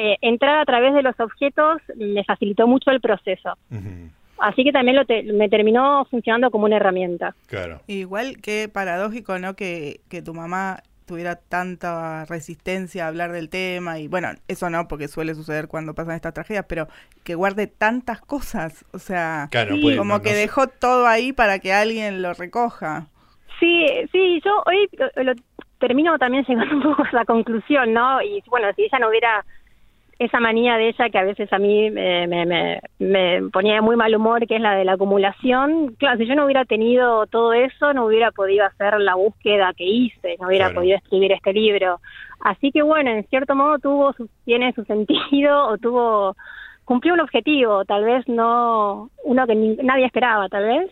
eh, 0.00 0.16
entrar 0.20 0.60
a 0.60 0.64
través 0.64 0.94
de 0.94 1.02
los 1.02 1.18
objetos 1.18 1.82
me 1.96 2.22
facilitó 2.22 2.68
mucho 2.68 2.92
el 2.92 3.00
proceso. 3.00 3.58
Así 4.38 4.62
que 4.62 4.70
también 4.70 4.94
lo 4.94 5.02
me 5.34 5.48
terminó 5.48 6.04
funcionando 6.04 6.52
como 6.52 6.66
una 6.66 6.76
herramienta. 6.76 7.34
Claro. 7.48 7.80
Igual 7.88 8.36
que 8.40 8.68
paradójico, 8.72 9.40
¿no? 9.40 9.54
Que, 9.54 9.98
que 10.08 10.22
tu 10.22 10.34
mamá 10.34 10.84
tuviera 11.04 11.34
tanta 11.34 12.26
resistencia 12.26 13.06
a 13.06 13.08
hablar 13.08 13.32
del 13.32 13.48
tema 13.48 13.98
y 13.98 14.06
bueno, 14.06 14.28
eso 14.46 14.70
no, 14.70 14.86
porque 14.86 15.08
suele 15.08 15.34
suceder 15.34 15.66
cuando 15.66 15.94
pasan 15.94 16.14
estas 16.14 16.34
tragedias, 16.34 16.66
pero 16.68 16.86
que 17.24 17.34
guarde 17.34 17.66
tantas 17.66 18.20
cosas, 18.20 18.84
o 18.92 19.00
sea, 19.00 19.48
como 19.96 20.22
que 20.22 20.32
dejó 20.34 20.68
todo 20.68 21.08
ahí 21.08 21.32
para 21.32 21.58
que 21.58 21.72
alguien 21.72 22.22
lo 22.22 22.34
recoja. 22.34 23.08
Sí, 23.58 23.84
sí, 24.12 24.40
yo 24.44 24.62
hoy 24.64 24.88
lo, 25.24 25.32
termino 25.78 26.18
también 26.18 26.44
llegando 26.48 26.76
un 26.76 26.82
poco 26.82 27.02
a 27.02 27.16
la 27.16 27.24
conclusión, 27.24 27.92
¿no? 27.92 28.22
Y 28.22 28.42
bueno, 28.46 28.68
si 28.76 28.82
ella 28.82 28.98
no 29.00 29.08
hubiera 29.08 29.44
esa 30.18 30.40
manía 30.40 30.76
de 30.76 30.88
ella 30.88 31.10
que 31.10 31.18
a 31.18 31.24
veces 31.24 31.52
a 31.52 31.58
mí 31.58 31.90
me, 31.90 32.26
me, 32.26 32.80
me, 32.98 33.48
ponía 33.52 33.74
de 33.74 33.80
muy 33.80 33.94
mal 33.94 34.14
humor, 34.14 34.46
que 34.46 34.56
es 34.56 34.60
la 34.60 34.74
de 34.74 34.84
la 34.84 34.94
acumulación. 34.94 35.94
Claro, 35.96 36.18
si 36.18 36.26
yo 36.26 36.34
no 36.34 36.44
hubiera 36.44 36.64
tenido 36.64 37.26
todo 37.28 37.52
eso, 37.52 37.92
no 37.92 38.06
hubiera 38.06 38.32
podido 38.32 38.64
hacer 38.64 38.98
la 38.98 39.14
búsqueda 39.14 39.72
que 39.76 39.84
hice, 39.84 40.36
no 40.40 40.48
hubiera 40.48 40.74
podido 40.74 40.96
escribir 40.96 41.32
este 41.32 41.52
libro. 41.52 42.00
Así 42.40 42.72
que 42.72 42.82
bueno, 42.82 43.10
en 43.10 43.24
cierto 43.28 43.54
modo 43.54 43.78
tuvo 43.78 44.12
su, 44.12 44.28
tiene 44.44 44.72
su 44.72 44.84
sentido 44.84 45.68
o 45.68 45.78
tuvo 45.78 46.36
cumplió 46.84 47.12
un 47.12 47.20
objetivo, 47.20 47.84
tal 47.84 48.02
vez 48.02 48.26
no 48.28 49.10
uno 49.22 49.46
que 49.46 49.54
nadie 49.54 50.06
esperaba, 50.06 50.48
tal 50.48 50.64
vez. 50.64 50.90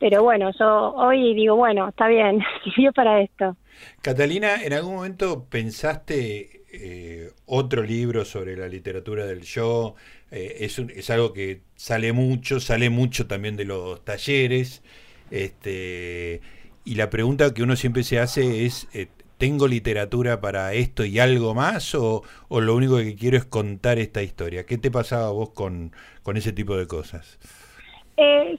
Pero 0.00 0.22
bueno, 0.22 0.50
yo 0.58 0.94
hoy 0.94 1.34
digo, 1.34 1.54
bueno, 1.54 1.88
está 1.88 2.08
bien, 2.08 2.40
sirvió 2.64 2.92
para 2.92 3.20
esto. 3.20 3.56
Catalina, 4.00 4.62
¿en 4.62 4.72
algún 4.72 4.94
momento 4.94 5.44
pensaste 5.48 6.57
eh, 6.80 7.30
otro 7.46 7.82
libro 7.82 8.24
sobre 8.24 8.56
la 8.56 8.68
literatura 8.68 9.26
del 9.26 9.42
yo. 9.42 9.94
Eh, 10.30 10.58
es, 10.60 10.78
es 10.78 11.10
algo 11.10 11.32
que 11.32 11.60
sale 11.74 12.12
mucho, 12.12 12.60
sale 12.60 12.90
mucho 12.90 13.26
también 13.26 13.56
de 13.56 13.64
los 13.64 14.04
talleres. 14.04 14.82
Este, 15.30 16.40
y 16.84 16.94
la 16.94 17.10
pregunta 17.10 17.52
que 17.52 17.62
uno 17.62 17.76
siempre 17.76 18.02
se 18.02 18.18
hace 18.18 18.64
es, 18.64 18.88
eh, 18.94 19.08
¿tengo 19.38 19.68
literatura 19.68 20.40
para 20.40 20.72
esto 20.74 21.04
y 21.04 21.18
algo 21.18 21.54
más? 21.54 21.94
O, 21.94 22.22
o, 22.48 22.60
lo 22.60 22.74
único 22.74 22.96
que 22.98 23.14
quiero 23.16 23.36
es 23.36 23.44
contar 23.44 23.98
esta 23.98 24.22
historia? 24.22 24.64
¿Qué 24.64 24.78
te 24.78 24.90
pasaba 24.90 25.30
vos 25.30 25.50
con, 25.50 25.92
con 26.22 26.36
ese 26.36 26.52
tipo 26.52 26.76
de 26.76 26.86
cosas? 26.86 27.38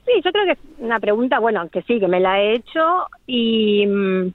sí, 0.06 0.22
yo 0.24 0.32
creo 0.32 0.46
que 0.46 0.52
es 0.54 0.60
una 0.78 1.02
pregunta, 1.02 1.40
bueno, 1.40 1.68
que 1.70 1.82
sí, 1.82 2.00
que 2.00 2.08
me 2.08 2.20
la 2.20 2.42
he 2.42 2.56
hecho 2.56 3.08
y... 3.28 3.86
Mm, 3.86 4.34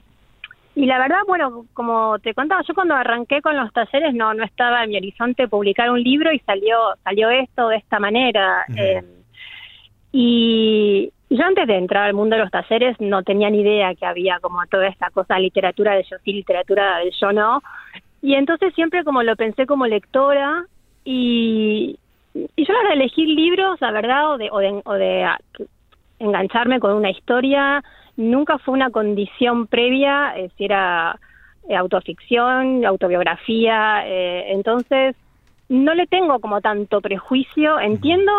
y 0.76 0.86
la 0.86 0.98
verdad, 0.98 1.18
bueno, 1.26 1.66
como 1.72 2.18
te 2.18 2.34
contaba, 2.34 2.62
yo 2.66 2.74
cuando 2.74 2.94
arranqué 2.94 3.40
con 3.40 3.56
los 3.56 3.72
talleres 3.72 4.14
no 4.14 4.34
no 4.34 4.44
estaba 4.44 4.84
en 4.84 4.90
mi 4.90 4.96
horizonte 4.96 5.48
publicar 5.48 5.90
un 5.90 6.02
libro 6.02 6.32
y 6.32 6.40
salió 6.40 6.76
salió 7.04 7.30
esto 7.30 7.68
de 7.68 7.76
esta 7.76 7.98
manera. 8.00 8.64
Eh, 8.76 9.02
y 10.12 11.12
yo 11.30 11.44
antes 11.44 11.66
de 11.66 11.76
entrar 11.76 12.04
al 12.04 12.14
mundo 12.14 12.36
de 12.36 12.42
los 12.42 12.50
talleres 12.50 12.96
no 13.00 13.22
tenía 13.22 13.50
ni 13.50 13.60
idea 13.60 13.94
que 13.94 14.06
había 14.06 14.38
como 14.40 14.64
toda 14.66 14.88
esta 14.88 15.10
cosa, 15.10 15.38
literatura 15.38 15.94
de 15.94 16.04
yo 16.04 16.16
sí, 16.24 16.32
literatura 16.32 16.98
de 16.98 17.10
yo 17.20 17.32
no. 17.32 17.62
Y 18.22 18.34
entonces 18.34 18.74
siempre 18.74 19.04
como 19.04 19.22
lo 19.22 19.36
pensé 19.36 19.66
como 19.66 19.86
lectora 19.86 20.64
y, 21.04 21.98
y 22.34 22.64
yo 22.64 22.72
a 22.72 22.82
la 22.82 22.88
de 22.90 22.94
elegir 22.94 23.28
libros, 23.28 23.80
la 23.80 23.90
verdad, 23.90 24.32
o 24.32 24.38
de, 24.38 24.50
o 24.50 24.58
de, 24.58 24.82
o 24.84 24.92
de 24.94 25.28
engancharme 26.18 26.80
con 26.80 26.94
una 26.94 27.10
historia, 27.10 27.82
nunca 28.16 28.58
fue 28.58 28.74
una 28.74 28.90
condición 28.90 29.66
previa, 29.66 30.34
eh, 30.36 30.50
si 30.56 30.64
era 30.64 31.18
eh, 31.68 31.76
autoficción, 31.76 32.84
autobiografía, 32.84 34.06
eh, 34.06 34.52
entonces 34.52 35.16
no 35.68 35.94
le 35.94 36.06
tengo 36.06 36.38
como 36.40 36.60
tanto 36.60 37.00
prejuicio, 37.00 37.80
entiendo 37.80 38.32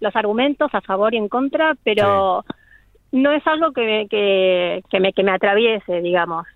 los 0.00 0.14
argumentos 0.14 0.74
a 0.74 0.80
favor 0.82 1.14
y 1.14 1.16
en 1.16 1.28
contra, 1.28 1.74
pero 1.82 2.44
no 3.12 3.32
es 3.32 3.46
algo 3.46 3.72
que, 3.72 4.06
que, 4.10 4.82
que, 4.90 5.00
me, 5.00 5.12
que 5.12 5.22
me 5.22 5.32
atraviese, 5.32 6.02
digamos. 6.02 6.46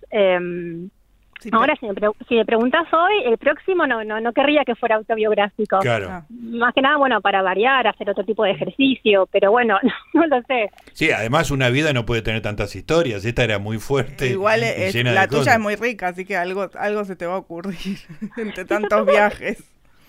Ahora, 1.51 1.75
si 1.79 1.87
me, 1.87 1.93
si 2.27 2.35
me 2.35 2.45
preguntas 2.45 2.85
hoy, 2.93 3.23
el 3.25 3.37
próximo 3.37 3.87
no, 3.87 4.03
no, 4.03 4.19
no 4.19 4.33
querría 4.33 4.63
que 4.63 4.75
fuera 4.75 4.95
autobiográfico. 4.95 5.79
Claro. 5.79 6.07
Ah. 6.09 6.25
Más 6.29 6.73
que 6.73 6.81
nada, 6.81 6.97
bueno, 6.97 7.21
para 7.21 7.41
variar, 7.41 7.87
hacer 7.87 8.09
otro 8.09 8.23
tipo 8.23 8.43
de 8.43 8.51
ejercicio, 8.51 9.27
pero 9.31 9.51
bueno, 9.51 9.79
no, 10.13 10.27
lo 10.27 10.41
sé. 10.43 10.69
Sí, 10.93 11.11
además 11.11 11.51
una 11.51 11.69
vida 11.69 11.93
no 11.93 12.05
puede 12.05 12.21
tener 12.21 12.41
tantas 12.41 12.75
historias. 12.75 13.25
Esta 13.25 13.43
era 13.43 13.59
muy 13.59 13.79
fuerte. 13.79 14.27
Igual 14.27 14.61
la 14.61 15.27
tuya 15.27 15.53
es 15.53 15.59
muy 15.59 15.75
rica, 15.75 16.09
así 16.09 16.25
que 16.25 16.37
algo, 16.37 16.69
algo 16.79 17.05
se 17.05 17.15
te 17.15 17.25
va 17.25 17.35
a 17.35 17.37
ocurrir 17.37 17.97
entre 18.37 18.65
tantos 18.65 19.05
viajes. 19.05 19.63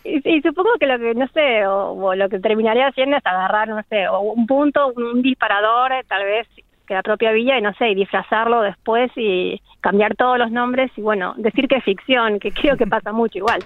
Y, 0.05 0.43
supongo 0.43 0.71
que 0.81 0.87
lo 0.87 0.99
que, 0.99 1.15
no 1.15 1.29
sé, 1.29 1.65
o, 1.67 2.15
lo 2.17 2.29
que 2.29 2.41
terminaría 2.41 2.89
haciendo 2.89 3.17
es 3.17 3.25
agarrar, 3.25 3.69
no 3.69 3.81
sé, 3.89 4.09
o 4.09 4.21
un 4.21 4.47
punto, 4.49 4.93
un 4.97 5.23
disparador, 5.23 5.93
tal 6.09 6.25
vez 6.25 6.49
que 6.87 6.95
la 6.95 7.03
propia 7.03 7.33
villa, 7.33 7.59
y 7.59 7.63
no 7.63 7.73
sé, 7.75 7.91
y 7.91 7.95
disfrazarlo 7.95 8.63
después 8.63 9.11
y 9.17 9.61
cambiar 9.81 10.17
todos 10.17 10.39
los 10.39 10.51
nombres 10.51 10.91
y 10.97 11.01
bueno, 11.01 11.35
decir 11.37 11.69
que 11.69 11.77
es 11.77 11.85
ficción, 11.85 12.39
que 12.39 12.53
creo 12.53 12.77
que 12.77 12.87
pasa 12.87 13.13
mucho 13.13 13.39
igual. 13.39 13.61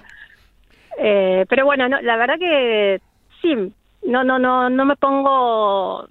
Eh, 0.99 1.45
pero 1.49 1.65
bueno, 1.65 1.87
no, 1.87 2.01
la 2.01 2.17
verdad 2.17 2.39
que 2.39 3.01
sí, 3.41 3.55
no, 4.05 4.23
no, 4.23 4.39
no, 4.39 4.69
no 4.69 4.85
me 4.85 4.95
pongo, 4.95 6.07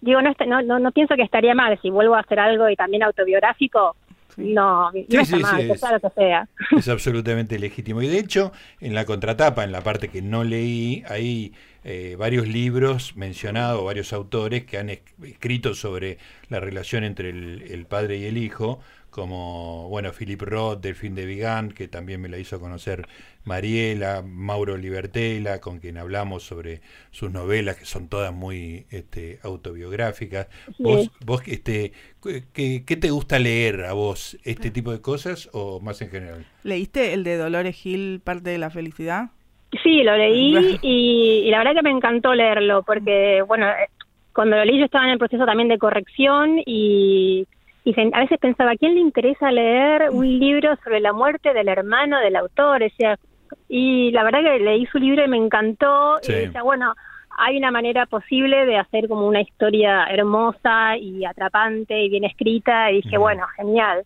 digo, 0.00 0.22
no, 0.22 0.32
no, 0.46 0.62
no, 0.62 0.78
no 0.78 0.92
pienso 0.92 1.16
que 1.16 1.22
estaría 1.22 1.54
mal 1.54 1.78
si 1.82 1.90
vuelvo 1.90 2.14
a 2.14 2.20
hacer 2.20 2.38
algo 2.38 2.68
y 2.68 2.76
también 2.76 3.02
autobiográfico, 3.02 3.96
no, 4.36 4.90
no 4.92 5.20
está 5.20 5.38
mal, 5.38 5.66
que 5.66 5.76
sea 5.76 5.92
lo 5.92 6.00
que 6.00 6.10
sea. 6.10 6.48
Es 6.76 6.88
absolutamente 6.88 7.58
legítimo. 7.58 8.00
Y 8.02 8.08
de 8.08 8.18
hecho, 8.18 8.52
en 8.80 8.94
la 8.94 9.04
contratapa, 9.04 9.64
en 9.64 9.72
la 9.72 9.82
parte 9.82 10.08
que 10.08 10.22
no 10.22 10.44
leí, 10.44 11.02
hay 11.08 11.52
eh, 11.84 12.16
varios 12.18 12.46
libros 12.48 13.16
mencionados, 13.16 13.84
varios 13.84 14.12
autores 14.12 14.64
que 14.64 14.78
han 14.78 14.90
escrito 14.90 15.74
sobre 15.74 16.18
la 16.48 16.60
relación 16.60 17.04
entre 17.04 17.30
el 17.30 17.86
padre 17.88 18.18
y 18.18 18.24
el 18.24 18.38
hijo, 18.38 18.80
como, 19.10 19.88
bueno, 19.88 20.12
Philip 20.12 20.40
Roth, 20.40 20.80
Delfín 20.80 21.14
de 21.14 21.26
Vigan, 21.26 21.72
que 21.72 21.88
también 21.88 22.20
me 22.20 22.28
la 22.28 22.38
hizo 22.38 22.60
conocer 22.60 23.08
Mariela, 23.44 24.22
Mauro 24.22 24.76
Libertela, 24.76 25.60
con 25.60 25.80
quien 25.80 25.98
hablamos 25.98 26.44
sobre 26.44 26.80
sus 27.10 27.30
novelas, 27.30 27.76
que 27.76 27.84
son 27.84 28.08
todas 28.08 28.32
muy 28.32 28.86
este, 28.90 29.40
autobiográficas. 29.42 30.46
¿Vos, 30.78 31.10
vos 31.24 31.42
este, 31.46 31.92
¿qué, 32.52 32.80
te 32.82 33.10
gusta 33.10 33.38
leer 33.38 33.84
a 33.84 33.92
vos? 33.92 34.38
¿Este 34.44 34.70
tipo 34.70 34.92
de 34.92 35.00
cosas 35.00 35.48
o 35.52 35.80
más 35.80 36.00
en 36.02 36.10
general? 36.10 36.46
¿Leíste 36.62 37.12
el 37.12 37.24
de 37.24 37.36
Dolores 37.36 37.76
Gil, 37.76 38.20
Parte 38.22 38.50
de 38.50 38.58
la 38.58 38.70
Felicidad? 38.70 39.30
Sí, 39.82 40.02
lo 40.02 40.16
leí 40.16 40.78
y, 40.82 41.42
y 41.46 41.50
la 41.50 41.58
verdad 41.58 41.74
que 41.74 41.82
me 41.82 41.90
encantó 41.90 42.34
leerlo, 42.34 42.82
porque, 42.82 43.42
bueno, 43.46 43.68
eh, 43.68 43.88
cuando 44.32 44.56
lo 44.56 44.64
leí 44.64 44.78
yo 44.78 44.84
estaba 44.84 45.04
en 45.04 45.12
el 45.12 45.18
proceso 45.18 45.44
también 45.44 45.68
de 45.68 45.78
corrección 45.78 46.60
y 46.64 47.46
y 47.84 47.94
a 48.12 48.20
veces 48.20 48.38
pensaba, 48.38 48.72
¿a 48.72 48.76
quién 48.76 48.94
le 48.94 49.00
interesa 49.00 49.50
leer 49.50 50.10
un 50.10 50.38
libro 50.38 50.76
sobre 50.84 51.00
la 51.00 51.12
muerte 51.12 51.54
del 51.54 51.68
hermano 51.68 52.20
del 52.20 52.36
autor? 52.36 52.82
O 52.82 52.88
sea, 52.96 53.18
y 53.68 54.10
la 54.10 54.22
verdad 54.22 54.42
que 54.42 54.58
leí 54.58 54.86
su 54.86 54.98
libro 54.98 55.24
y 55.24 55.28
me 55.28 55.38
encantó. 55.38 56.18
Y 56.22 56.32
decía, 56.32 56.62
bueno, 56.62 56.94
hay 57.38 57.56
una 57.56 57.70
manera 57.70 58.04
posible 58.04 58.66
de 58.66 58.76
hacer 58.76 59.08
como 59.08 59.26
una 59.26 59.40
historia 59.40 60.04
hermosa 60.10 60.98
y 60.98 61.24
atrapante 61.24 61.98
y 61.98 62.10
bien 62.10 62.24
escrita. 62.24 62.90
Y 62.90 62.96
dije, 62.96 63.16
bueno, 63.16 63.46
genial. 63.56 64.00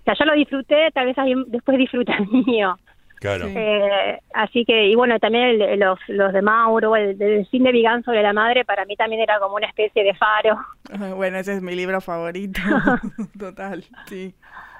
O 0.00 0.04
sea, 0.04 0.14
yo 0.14 0.24
lo 0.24 0.32
disfruté, 0.32 0.90
tal 0.92 1.06
vez 1.06 1.18
alguien 1.18 1.44
después 1.48 1.76
disfruta 1.76 2.16
mío. 2.46 2.78
Claro. 3.20 3.46
Eh, 3.48 4.20
así 4.32 4.64
que, 4.64 4.86
y 4.86 4.94
bueno, 4.94 5.18
también 5.18 5.58
los, 5.78 5.98
los 6.08 6.32
de 6.32 6.42
Mauro, 6.42 6.94
el 6.94 7.18
del 7.18 7.46
cine 7.50 7.70
de 7.70 7.72
Vigán 7.72 8.04
sobre 8.04 8.22
la 8.22 8.32
madre, 8.32 8.64
para 8.64 8.84
mí 8.84 8.94
también 8.96 9.20
era 9.20 9.40
como 9.40 9.56
una 9.56 9.66
especie 9.66 10.04
de 10.04 10.14
faro. 10.14 10.58
Bueno, 11.16 11.36
ese 11.38 11.54
es 11.54 11.62
mi 11.62 11.74
libro 11.74 12.00
favorito. 12.00 12.60
Total, 13.38 13.84
sí. 14.06 14.34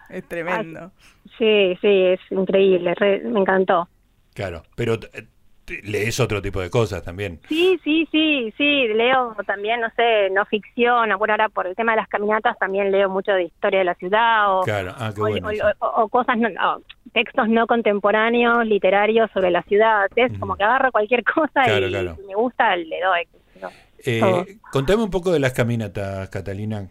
Es 0.09 0.26
tremendo. 0.26 0.90
sí, 1.37 1.76
sí, 1.83 2.04
es 2.04 2.21
increíble, 2.30 2.95
me 3.25 3.40
encantó. 3.40 3.88
Claro, 4.35 4.62
pero 4.75 4.95
eh, 4.95 5.26
lees 5.85 6.21
otro 6.21 6.41
tipo 6.43 6.61
de 6.61 6.71
cosas 6.71 7.03
también. 7.03 7.41
Sí, 7.49 7.79
sí, 7.85 8.09
sí, 8.11 8.53
sí, 8.57 8.89
leo 8.89 9.37
también, 9.47 9.81
no 9.81 9.89
sé, 9.97 10.31
no 10.31 10.45
ficción, 10.47 11.11
bueno, 11.19 11.35
ahora 11.35 11.49
por 11.49 11.67
el 11.67 11.75
tema 11.75 11.93
de 11.93 11.97
las 11.97 12.09
caminatas 12.09 12.59
también 12.59 12.91
leo 12.91 13.09
mucho 13.09 13.33
de 13.33 13.45
historia 13.45 13.81
de 13.81 13.85
la 13.85 13.95
ciudad 13.95 14.59
o, 14.59 14.63
claro. 14.63 14.93
ah, 14.97 15.13
qué 15.15 15.21
bueno 15.21 15.49
o, 15.79 16.09
cosas, 16.09 16.37
no, 16.39 16.49
textos 17.13 17.49
no 17.49 17.67
contemporáneos, 17.67 18.67
literarios 18.67 19.31
sobre 19.33 19.51
la 19.51 19.63
ciudad, 19.63 20.07
es 20.17 20.37
como 20.39 20.57
que 20.57 20.65
agarro 20.65 20.93
cualquier 20.93 21.23
cosa 21.25 21.79
y 21.79 21.91
me 22.27 22.35
gusta, 22.35 22.77
le 22.77 23.01
doy. 23.01 23.29
Eh, 24.05 24.59
contame 24.71 25.03
un 25.03 25.11
poco 25.11 25.33
de 25.33 25.41
las 25.41 25.53
caminatas, 25.53 26.29
Catalina. 26.29 26.89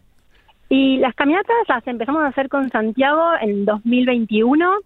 Y 0.69 0.98
las 0.98 1.15
caminatas 1.15 1.55
las 1.69 1.88
empezamos 1.88 2.24
a 2.24 2.27
hacer 2.27 2.50
con 2.50 2.69
Santiago 2.69 3.31
en 3.39 3.63
2021 3.63 4.79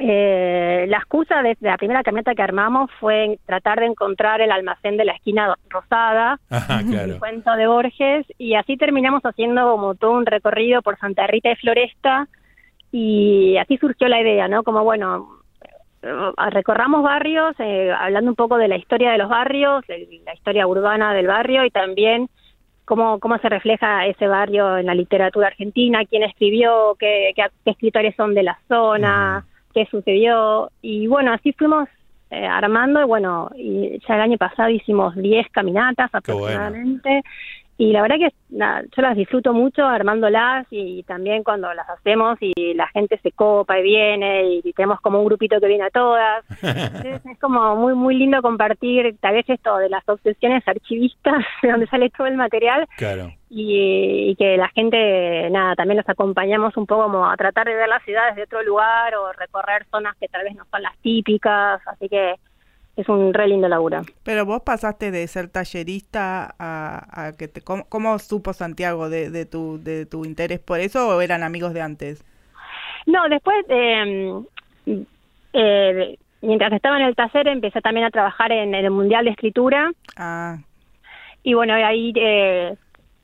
eh, 0.00 0.86
la 0.88 0.98
excusa 0.98 1.42
de, 1.42 1.56
la 1.60 1.76
primera 1.76 2.02
camioneta 2.02 2.34
que 2.34 2.42
armamos 2.42 2.90
fue 3.00 3.38
tratar 3.46 3.80
de 3.80 3.86
encontrar 3.86 4.40
el 4.40 4.52
almacén 4.52 4.96
de 4.96 5.04
la 5.04 5.12
esquina 5.12 5.56
rosada, 5.68 6.38
el 6.80 7.18
cuento 7.18 7.52
de 7.54 7.66
Borges, 7.66 8.26
y 8.38 8.54
así 8.54 8.76
terminamos 8.76 9.22
haciendo 9.22 9.70
como 9.72 9.94
todo 9.94 10.12
un 10.12 10.26
recorrido 10.26 10.82
por 10.82 10.98
Santa 10.98 11.26
Rita 11.26 11.50
y 11.50 11.56
Floresta, 11.56 12.28
y 12.92 13.56
así 13.58 13.76
surgió 13.78 14.08
la 14.08 14.20
idea, 14.20 14.48
¿no? 14.48 14.62
Como 14.62 14.84
bueno, 14.84 15.28
eh, 16.02 16.12
recorramos 16.50 17.02
barrios, 17.02 17.56
eh, 17.58 17.92
hablando 17.92 18.30
un 18.30 18.36
poco 18.36 18.56
de 18.56 18.68
la 18.68 18.76
historia 18.76 19.10
de 19.10 19.18
los 19.18 19.28
barrios, 19.28 19.84
la 19.88 20.34
historia 20.34 20.66
urbana 20.66 21.12
del 21.12 21.26
barrio 21.26 21.64
y 21.64 21.70
también 21.70 22.28
cómo, 22.84 23.18
cómo 23.18 23.36
se 23.38 23.48
refleja 23.48 24.06
ese 24.06 24.28
barrio 24.28 24.78
en 24.78 24.86
la 24.86 24.94
literatura 24.94 25.48
argentina, 25.48 26.04
quién 26.08 26.22
escribió, 26.22 26.96
qué, 26.98 27.32
qué, 27.34 27.46
escritores 27.64 28.14
son 28.16 28.32
de 28.34 28.44
la 28.44 28.58
zona 28.68 29.44
qué 29.74 29.86
sucedió. 29.90 30.70
Y 30.82 31.06
bueno, 31.06 31.32
así 31.32 31.52
fuimos 31.52 31.88
eh, 32.30 32.46
armando 32.46 33.00
y 33.00 33.04
bueno, 33.04 33.50
y 33.56 33.98
ya 34.06 34.16
el 34.16 34.20
año 34.20 34.38
pasado 34.38 34.70
hicimos 34.70 35.14
10 35.16 35.48
caminatas 35.50 36.10
aproximadamente. 36.12 37.22
Y 37.80 37.92
la 37.92 38.02
verdad 38.02 38.16
que 38.16 38.34
yo 38.50 39.02
las 39.02 39.16
disfruto 39.16 39.52
mucho 39.52 39.86
armándolas 39.86 40.66
y 40.68 41.04
también 41.04 41.44
cuando 41.44 41.72
las 41.74 41.88
hacemos 41.88 42.36
y 42.40 42.74
la 42.74 42.88
gente 42.88 43.20
se 43.22 43.30
copa 43.30 43.78
y 43.78 43.84
viene 43.84 44.44
y 44.64 44.72
tenemos 44.72 45.00
como 45.00 45.20
un 45.20 45.26
grupito 45.26 45.60
que 45.60 45.68
viene 45.68 45.84
a 45.84 45.90
todas. 45.90 46.44
es 47.24 47.38
como 47.38 47.76
muy 47.76 47.94
muy 47.94 48.16
lindo 48.16 48.42
compartir 48.42 49.16
tal 49.20 49.34
vez 49.34 49.48
esto 49.48 49.76
de 49.76 49.90
las 49.90 50.02
obsesiones 50.08 50.66
archivistas, 50.66 51.44
de 51.62 51.70
donde 51.70 51.86
sale 51.86 52.10
todo 52.10 52.26
el 52.26 52.36
material. 52.36 52.84
Claro. 52.96 53.32
Y, 53.48 54.34
que 54.36 54.56
la 54.56 54.68
gente, 54.70 55.48
nada, 55.50 55.76
también 55.76 55.98
los 55.98 56.08
acompañamos 56.08 56.76
un 56.76 56.84
poco 56.84 57.04
como 57.04 57.30
a 57.30 57.36
tratar 57.36 57.66
de 57.66 57.76
ver 57.76 57.88
las 57.88 58.02
ciudades 58.02 58.34
de 58.34 58.42
otro 58.42 58.62
lugar 58.62 59.14
o 59.14 59.32
recorrer 59.32 59.86
zonas 59.90 60.16
que 60.20 60.26
tal 60.26 60.42
vez 60.42 60.54
no 60.56 60.64
son 60.70 60.82
las 60.82 60.98
típicas. 60.98 61.80
Así 61.86 62.08
que 62.08 62.34
es 62.98 63.08
un 63.08 63.32
re 63.32 63.46
lindo 63.46 63.68
laburo. 63.68 64.02
Pero 64.24 64.44
vos 64.44 64.62
pasaste 64.62 65.12
de 65.12 65.24
ser 65.28 65.48
tallerista 65.48 66.56
a, 66.58 67.32
que 67.38 67.46
te, 67.46 67.60
¿cómo, 67.62 68.18
supo 68.18 68.52
Santiago 68.52 69.08
de, 69.08 69.30
de, 69.30 69.46
tu, 69.46 69.80
de 69.80 70.04
tu 70.04 70.24
interés 70.24 70.58
por 70.58 70.80
eso 70.80 71.16
o 71.16 71.20
eran 71.20 71.44
amigos 71.44 71.72
de 71.74 71.80
antes? 71.80 72.24
No, 73.06 73.28
después, 73.28 73.64
eh, 73.68 74.42
eh, 75.52 76.18
mientras 76.42 76.72
estaba 76.72 76.98
en 76.98 77.06
el 77.06 77.14
taller 77.14 77.46
empecé 77.46 77.80
también 77.80 78.04
a 78.04 78.10
trabajar 78.10 78.50
en, 78.50 78.74
el 78.74 78.90
Mundial 78.90 79.26
de 79.26 79.30
Escritura. 79.30 79.92
Ah. 80.16 80.58
Y 81.44 81.54
bueno, 81.54 81.74
ahí 81.74 82.12
eh, 82.16 82.74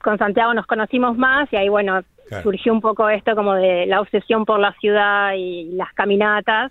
con 0.01 0.19
Santiago 0.19 0.55
nos 0.55 0.67
conocimos 0.67 1.19
más 1.19 1.53
y 1.53 1.57
ahí 1.57 1.69
bueno, 1.69 2.01
surgió 2.45 2.73
un 2.73 2.81
poco 2.81 3.09
esto 3.09 3.35
como 3.35 3.55
de 3.55 3.87
la 3.87 4.01
obsesión 4.01 4.45
por 4.45 4.61
la 4.61 4.73
ciudad 4.75 5.33
y 5.37 5.73
las 5.73 5.93
caminatas 5.95 6.71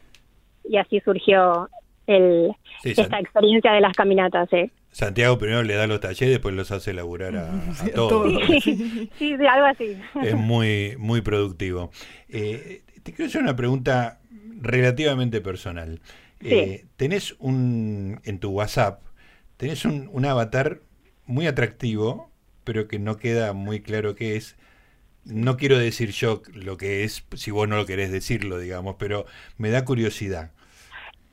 y 0.63 0.77
así 0.77 1.01
surgió 1.01 1.67
el, 2.07 2.51
esta 2.83 3.19
experiencia 3.19 3.71
de 3.73 3.81
las 3.81 3.93
caminatas. 3.93 4.49
Santiago 4.91 5.37
primero 5.37 5.63
le 5.63 5.73
da 5.73 5.87
los 5.87 5.99
talleres, 5.99 6.35
después 6.35 6.53
los 6.53 6.71
hace 6.71 6.93
laburar 6.93 7.35
a, 7.35 7.51
todos. 7.95 8.39
Sí, 9.17 9.33
algo 9.33 9.65
así. 9.65 9.97
Es 10.21 10.35
muy, 10.35 10.95
muy 10.97 11.21
productivo. 11.21 11.91
Eh, 12.29 12.81
te 13.01 13.13
quiero 13.13 13.27
hacer 13.27 13.41
una 13.41 13.55
pregunta 13.55 14.19
relativamente 14.61 15.41
personal. 15.41 15.99
Eh, 16.41 16.85
tenés 16.97 17.35
un, 17.39 18.19
en 18.23 18.39
tu 18.39 18.49
WhatsApp, 18.51 19.01
tenés 19.57 19.85
un, 19.85 20.09
un 20.11 20.25
avatar 20.25 20.81
muy 21.25 21.47
atractivo, 21.47 22.29
pero 22.63 22.87
que 22.87 22.99
no 22.99 23.17
queda 23.17 23.53
muy 23.53 23.81
claro 23.81 24.15
qué 24.15 24.35
es. 24.35 24.57
No 25.25 25.55
quiero 25.55 25.79
decir 25.79 26.11
yo 26.11 26.41
lo 26.53 26.75
que 26.77 27.05
es, 27.05 27.25
si 27.35 27.49
vos 27.51 27.67
no 27.67 27.77
lo 27.77 27.85
querés 27.85 28.11
decirlo, 28.11 28.59
digamos, 28.59 28.97
pero 28.99 29.25
me 29.57 29.69
da 29.69 29.85
curiosidad. 29.85 30.51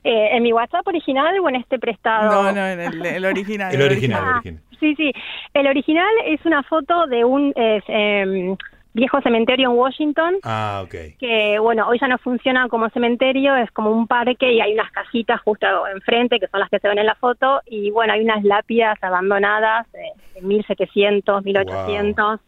Eh, 0.03 0.29
¿En 0.31 0.43
mi 0.43 0.51
WhatsApp 0.51 0.87
original 0.87 1.37
o 1.39 1.49
en 1.49 1.57
este 1.57 1.77
prestado? 1.77 2.43
No, 2.43 2.51
no, 2.51 2.65
en 2.67 2.79
el, 2.79 2.87
original. 2.87 3.15
el 3.15 3.25
original, 3.25 3.73
el 3.75 3.81
original. 3.81 4.41
sí, 4.79 4.95
sí. 4.95 5.13
El 5.53 5.67
original 5.67 6.11
es 6.25 6.43
una 6.45 6.63
foto 6.63 7.05
de 7.05 7.23
un 7.23 7.53
em, 7.55 8.57
viejo 8.93 9.21
cementerio 9.21 9.69
en 9.69 9.77
Washington. 9.77 10.35
Ah, 10.43 10.81
ok. 10.83 10.95
Que, 11.19 11.59
bueno, 11.59 11.87
hoy 11.87 11.99
ya 12.01 12.07
no 12.07 12.17
funciona 12.17 12.67
como 12.67 12.89
cementerio, 12.89 13.55
es 13.55 13.69
como 13.71 13.91
un 13.91 14.07
parque 14.07 14.51
y 14.51 14.59
hay 14.59 14.73
unas 14.73 14.91
casitas 14.91 15.39
justo 15.41 15.67
enfrente, 15.87 16.39
que 16.39 16.47
son 16.47 16.61
las 16.61 16.69
que 16.69 16.79
se 16.79 16.87
ven 16.87 16.97
en 16.97 17.05
la 17.05 17.15
foto, 17.15 17.61
y 17.67 17.91
bueno, 17.91 18.13
hay 18.13 18.23
unas 18.23 18.43
lápidas 18.43 18.97
abandonadas 19.03 19.85
de 19.91 20.41
1700, 20.41 21.43
1800. 21.43 22.39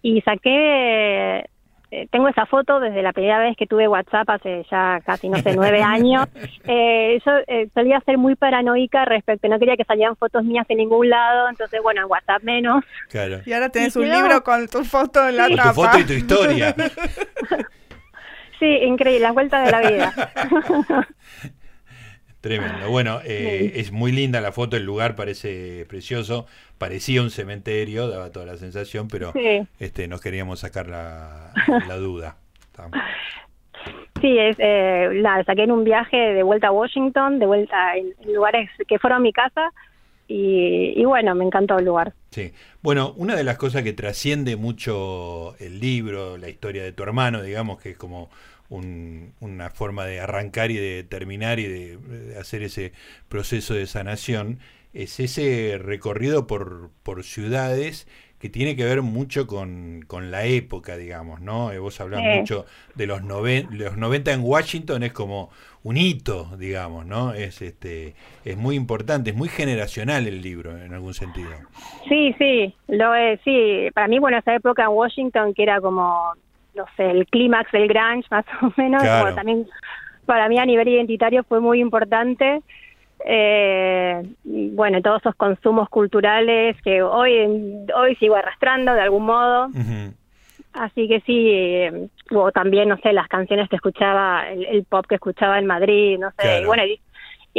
Y 0.00 0.20
saqué 0.22 1.44
eh, 1.90 2.08
tengo 2.10 2.28
esa 2.28 2.46
foto 2.46 2.80
desde 2.80 3.02
la 3.02 3.12
primera 3.12 3.38
vez 3.38 3.56
que 3.56 3.66
tuve 3.66 3.86
WhatsApp 3.86 4.28
hace 4.28 4.66
ya 4.70 5.00
casi, 5.04 5.28
no 5.28 5.38
sé, 5.38 5.54
nueve 5.54 5.82
años. 5.84 6.26
Eh, 6.64 7.20
yo 7.24 7.32
eh, 7.46 7.68
solía 7.74 8.00
ser 8.00 8.18
muy 8.18 8.34
paranoica 8.34 9.04
respecto, 9.04 9.48
no 9.48 9.58
quería 9.58 9.76
que 9.76 9.84
salieran 9.84 10.16
fotos 10.16 10.44
mías 10.44 10.66
en 10.68 10.78
ningún 10.78 11.08
lado, 11.08 11.48
entonces 11.48 11.80
bueno, 11.82 12.02
en 12.02 12.10
WhatsApp 12.10 12.42
menos. 12.42 12.84
Claro. 13.08 13.40
Y 13.46 13.52
ahora 13.52 13.68
tenés 13.68 13.94
un 13.96 14.08
libro 14.08 14.42
con 14.42 14.66
tu 14.68 14.84
foto 14.84 15.28
en 15.28 15.36
la 15.36 15.48
tapa. 15.48 15.68
tu 15.68 15.74
foto 15.74 15.98
y 15.98 16.04
tu 16.04 16.12
historia. 16.12 16.74
sí, 18.58 18.66
increíble, 18.66 19.20
las 19.20 19.34
vueltas 19.34 19.64
de 19.64 19.70
la 19.70 19.80
vida. 19.90 20.12
Tremendo. 22.46 22.90
Bueno, 22.90 23.20
eh, 23.24 23.72
es 23.74 23.90
muy 23.90 24.12
linda 24.12 24.40
la 24.40 24.52
foto, 24.52 24.76
el 24.76 24.84
lugar 24.84 25.16
parece 25.16 25.84
precioso, 25.88 26.46
parecía 26.78 27.22
un 27.22 27.30
cementerio, 27.30 28.08
daba 28.08 28.30
toda 28.30 28.46
la 28.46 28.56
sensación, 28.56 29.08
pero 29.08 29.32
este, 29.78 30.08
nos 30.08 30.20
queríamos 30.20 30.60
sacar 30.60 30.88
la, 30.88 31.52
duda. 31.98 32.36
Sí, 34.20 34.38
es, 34.38 34.56
eh, 34.58 35.10
la 35.14 35.42
saqué 35.44 35.64
en 35.64 35.72
un 35.72 35.84
viaje 35.84 36.16
de 36.16 36.42
vuelta 36.42 36.68
a 36.68 36.72
Washington, 36.72 37.38
de 37.38 37.46
vuelta 37.46 37.96
en, 37.96 38.14
lugares 38.32 38.70
que 38.88 38.98
fueron 38.98 39.22
mi 39.22 39.32
casa, 39.32 39.70
y, 40.28 40.92
y, 40.96 41.04
bueno, 41.04 41.36
me 41.36 41.44
encantó 41.44 41.78
el 41.78 41.84
lugar. 41.84 42.12
Sí, 42.30 42.52
bueno, 42.82 43.14
una 43.16 43.36
de 43.36 43.44
las 43.44 43.58
cosas 43.58 43.84
que 43.84 43.92
trasciende 43.92 44.56
mucho 44.56 45.54
el 45.60 45.78
libro, 45.78 46.36
la 46.36 46.48
historia 46.48 46.82
de 46.82 46.92
tu 46.92 47.04
hermano, 47.04 47.42
digamos, 47.42 47.80
que 47.80 47.90
es 47.90 47.96
como 47.96 48.28
una 48.68 49.70
forma 49.70 50.04
de 50.06 50.20
arrancar 50.20 50.70
y 50.70 50.76
de 50.76 51.04
terminar 51.04 51.58
y 51.58 51.66
de, 51.66 52.36
hacer 52.38 52.62
ese 52.62 52.92
proceso 53.28 53.74
de 53.74 53.86
sanación, 53.86 54.58
es 55.02 55.20
ese 55.20 55.78
recorrido 55.78 56.46
por, 56.46 56.90
por 57.02 57.22
ciudades 57.22 58.08
que 58.38 58.48
tiene 58.50 58.76
que 58.76 58.84
ver 58.84 59.02
mucho 59.02 59.46
con, 59.46 60.04
la 60.30 60.44
época, 60.44 60.96
digamos, 60.96 61.40
¿no? 61.40 61.72
Eh, 61.72 61.78
vos 61.78 62.00
hablás 62.00 62.22
mucho 62.22 62.66
de 62.94 63.06
los, 63.06 63.22
los 63.22 63.96
90 63.96 64.32
en 64.32 64.40
Washington, 64.42 65.02
es 65.02 65.12
como 65.12 65.50
un 65.82 65.96
hito, 65.96 66.56
digamos, 66.58 67.06
¿no? 67.06 67.32
Es, 67.32 67.62
este, 67.62 68.14
es 68.44 68.56
muy 68.56 68.76
importante, 68.76 69.30
es 69.30 69.36
muy 69.36 69.48
generacional 69.48 70.26
el 70.26 70.42
libro, 70.42 70.76
en 70.76 70.92
algún 70.92 71.14
sentido. 71.14 71.50
Sí, 72.08 72.34
sí, 72.38 72.74
lo 72.88 73.14
es, 73.14 73.40
sí. 73.42 73.88
Para 73.94 74.08
mí, 74.08 74.18
bueno, 74.18 74.38
esa 74.38 74.54
época 74.54 74.84
en 74.84 74.90
Washington, 74.90 75.54
que 75.54 75.62
era 75.62 75.80
como 75.80 76.34
no 76.74 76.84
sé, 76.96 77.10
el 77.10 77.26
clímax 77.26 77.72
del 77.72 77.88
grunge 77.88 78.26
más 78.30 78.44
o 78.62 78.72
menos, 78.76 79.02
también 79.34 79.66
para 80.26 80.48
mí 80.48 80.58
a 80.58 80.66
nivel 80.66 80.88
identitario 80.88 81.42
fue 81.44 81.60
muy 81.60 81.80
importante. 81.80 82.62
Eh, 83.24 84.22
bueno, 84.44 85.00
todos 85.02 85.20
esos 85.22 85.34
consumos 85.34 85.88
culturales 85.88 86.76
que 86.82 87.02
hoy, 87.02 87.86
hoy 87.94 88.14
sigo 88.16 88.36
arrastrando 88.36 88.92
de 88.92 89.00
algún 89.00 89.26
modo. 89.26 89.68
Así 90.72 91.08
que 91.08 91.20
sí, 91.20 91.48
eh, 91.50 92.08
o 92.32 92.52
también, 92.52 92.88
no 92.90 92.98
sé, 92.98 93.12
las 93.14 93.28
canciones 93.28 93.68
que 93.70 93.76
escuchaba, 93.76 94.46
el, 94.50 94.84
pop 94.84 95.06
que 95.08 95.14
escuchaba 95.14 95.58
en 95.58 95.66
Madrid, 95.66 96.18
no 96.18 96.30
sé, 96.38 96.66
bueno, 96.66 96.84
y 96.84 97.00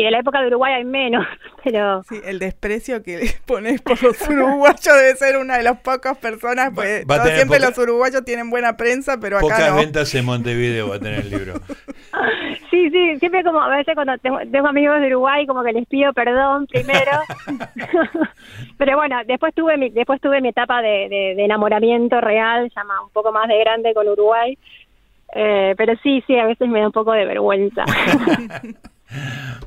de 0.04 0.12
la 0.12 0.20
época 0.20 0.42
de 0.42 0.48
Uruguay 0.48 0.74
hay 0.74 0.86
menos, 0.86 1.26
pero... 1.64 2.04
Sí, 2.04 2.20
el 2.24 2.40
desprecio 2.40 3.02
que 3.04 3.18
le 3.18 3.30
pones 3.46 3.82
por 3.82 4.02
los 4.02 4.22
uruguayos 4.30 4.84
debe 4.84 5.16
ser 5.16 5.38
una 5.38 5.58
de 5.58 5.64
las 5.64 5.80
pocas 5.80 6.18
personas, 6.18 6.72
pues 6.74 7.06
siempre 7.36 7.60
los 7.60 7.78
uruguayos 7.78 8.24
tienen 8.24 8.50
buena 8.50 8.78
prensa, 8.78 9.20
pero 9.20 9.38
acá 9.38 9.48
Pocas 9.48 9.76
ventas 9.76 10.14
en 10.16 10.26
Montevideo 10.26 10.90
va 10.90 10.96
a 10.96 11.00
tener 11.00 11.22
el 11.22 11.30
libro. 11.30 11.54
sí, 12.70 12.90
sí, 12.90 13.18
siempre 13.20 13.44
como 13.44 13.62
a 13.62 13.76
veces 13.76 13.96
cuando 13.96 14.18
tengo, 14.18 14.68
amigos 14.68 15.00
de 15.02 15.08
Uruguay 15.08 15.46
como 15.48 15.64
que 15.64 15.74
les 15.74 15.88
pido 15.88 16.14
perdón 16.14 16.68
primero, 16.68 17.12
pero 18.78 18.98
bueno, 18.98 19.18
después 19.26 19.54
tuve 19.54 19.78
mi, 19.78 19.90
después 19.90 20.22
tuve 20.22 20.42
mi 20.42 20.50
etapa 20.50 20.82
de, 20.82 21.08
de, 21.10 21.44
enamoramiento 21.44 22.22
real, 22.22 22.72
llama 22.76 23.02
un 23.04 23.10
poco 23.12 23.32
más 23.32 23.48
de 23.48 23.60
grande 23.60 23.94
con 23.94 24.08
Uruguay, 24.08 24.58
eh, 25.34 25.74
pero 25.78 25.94
sí, 26.04 26.24
sí, 26.28 26.38
a 26.38 26.46
veces 26.46 26.68
me 26.68 26.80
da 26.80 26.88
un 26.88 26.92
poco 26.92 27.14
de 27.14 27.26
vergüenza. 27.26 27.84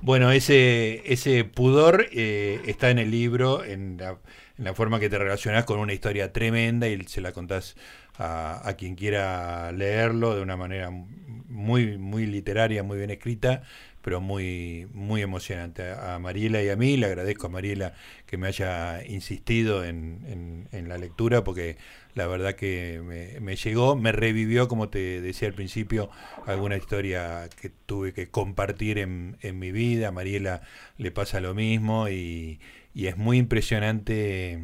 Bueno, 0.03 0.31
ese, 0.31 1.03
ese 1.12 1.44
pudor 1.44 2.07
eh, 2.12 2.61
está 2.66 2.90
en 2.90 2.98
el 2.98 3.11
libro, 3.11 3.64
en 3.64 3.98
la, 3.98 4.74
forma 4.74 5.00
que 5.00 5.09
te 5.09 5.18
relacionas 5.18 5.64
con 5.64 5.79
una 5.79 5.92
historia 5.92 6.33
tremenda 6.33 6.88
y 6.88 7.03
se 7.05 7.20
la 7.20 7.33
contás 7.33 7.76
a, 8.18 8.66
a, 8.68 8.74
quien 8.74 8.94
quiera 8.94 9.72
leerlo 9.72 10.35
de 10.35 10.42
una 10.42 10.57
manera 10.57 10.90
muy, 10.90 11.98
muy 11.98 12.26
literaria, 12.26 12.83
muy 12.83 12.98
bien 12.98 13.11
escrita, 13.11 13.62
pero 14.02 14.20
muy, 14.20 14.88
muy 14.92 15.22
emocionante. 15.22 15.90
A 15.92 16.18
Mariela 16.18 16.62
y 16.62 16.68
a 16.68 16.76
mí 16.76 16.96
le 16.96 17.06
agradezco 17.06 17.46
a 17.46 17.50
Mariela 17.50 17.94
que 18.26 18.36
me 18.36 18.46
haya 18.48 19.04
insistido 19.06 19.84
en, 19.84 20.68
en, 20.72 20.88
la 20.88 20.98
lectura 20.98 21.44
porque 21.44 21.76
la 22.14 22.26
verdad 22.26 22.54
que 22.54 23.00
me, 23.04 23.38
me, 23.40 23.56
llegó, 23.56 23.96
me 23.96 24.12
revivió, 24.12 24.68
como 24.68 24.88
te 24.88 25.20
decía 25.20 25.48
al 25.48 25.54
principio, 25.54 26.10
alguna 26.46 26.76
historia 26.76 27.48
que 27.60 27.70
tuve 27.70 28.12
que 28.12 28.28
compartir 28.28 28.98
en, 28.98 29.36
en 29.42 29.58
mi 29.58 29.72
vida. 29.72 30.08
A 30.08 30.12
Mariela 30.12 30.62
le 30.98 31.10
pasa 31.10 31.40
lo 31.40 31.54
mismo 31.54 32.08
y, 32.08 32.60
y 32.94 33.06
es 33.06 33.16
muy 33.16 33.38
impresionante 33.38 34.58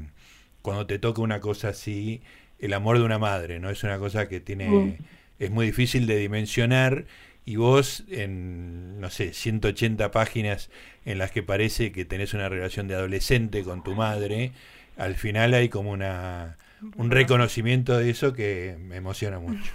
cuando 0.63 0.87
te 0.87 0.99
toca 0.99 1.23
una 1.23 1.41
cosa 1.41 1.69
así, 1.69 2.23
el 2.59 2.73
amor 2.73 2.99
de 2.99 3.05
una 3.05 3.19
madre, 3.19 3.61
¿no? 3.61 3.71
Es 3.71 3.85
una 3.85 3.99
cosa 3.99 4.29
que 4.29 4.41
tiene, 4.41 4.69
mm. 4.69 4.97
es 5.39 5.51
muy 5.51 5.67
difícil 5.67 6.07
de 6.07 6.17
dimensionar 6.17 7.07
y 7.47 7.57
vos 7.57 8.05
en, 8.11 9.01
no 9.01 9.09
sé, 9.09 9.33
180 9.33 10.11
páginas 10.11 10.69
en 11.05 11.19
las 11.19 11.31
que 11.31 11.45
parece 11.45 11.93
que 11.93 12.05
tenés 12.05 12.35
una 12.35 12.49
relación 12.49 12.89
de 12.89 12.97
adolescente 12.97 13.63
con 13.63 13.85
tu 13.85 13.95
madre, 13.95 14.51
al 14.99 15.15
final 15.15 15.55
hay 15.55 15.69
como 15.69 15.93
una 15.93 16.57
un 16.99 17.11
reconocimiento 17.11 17.97
de 17.97 18.11
eso 18.11 18.35
que 18.35 18.77
me 18.81 18.97
emociona 18.97 19.39
mucho. 19.39 19.73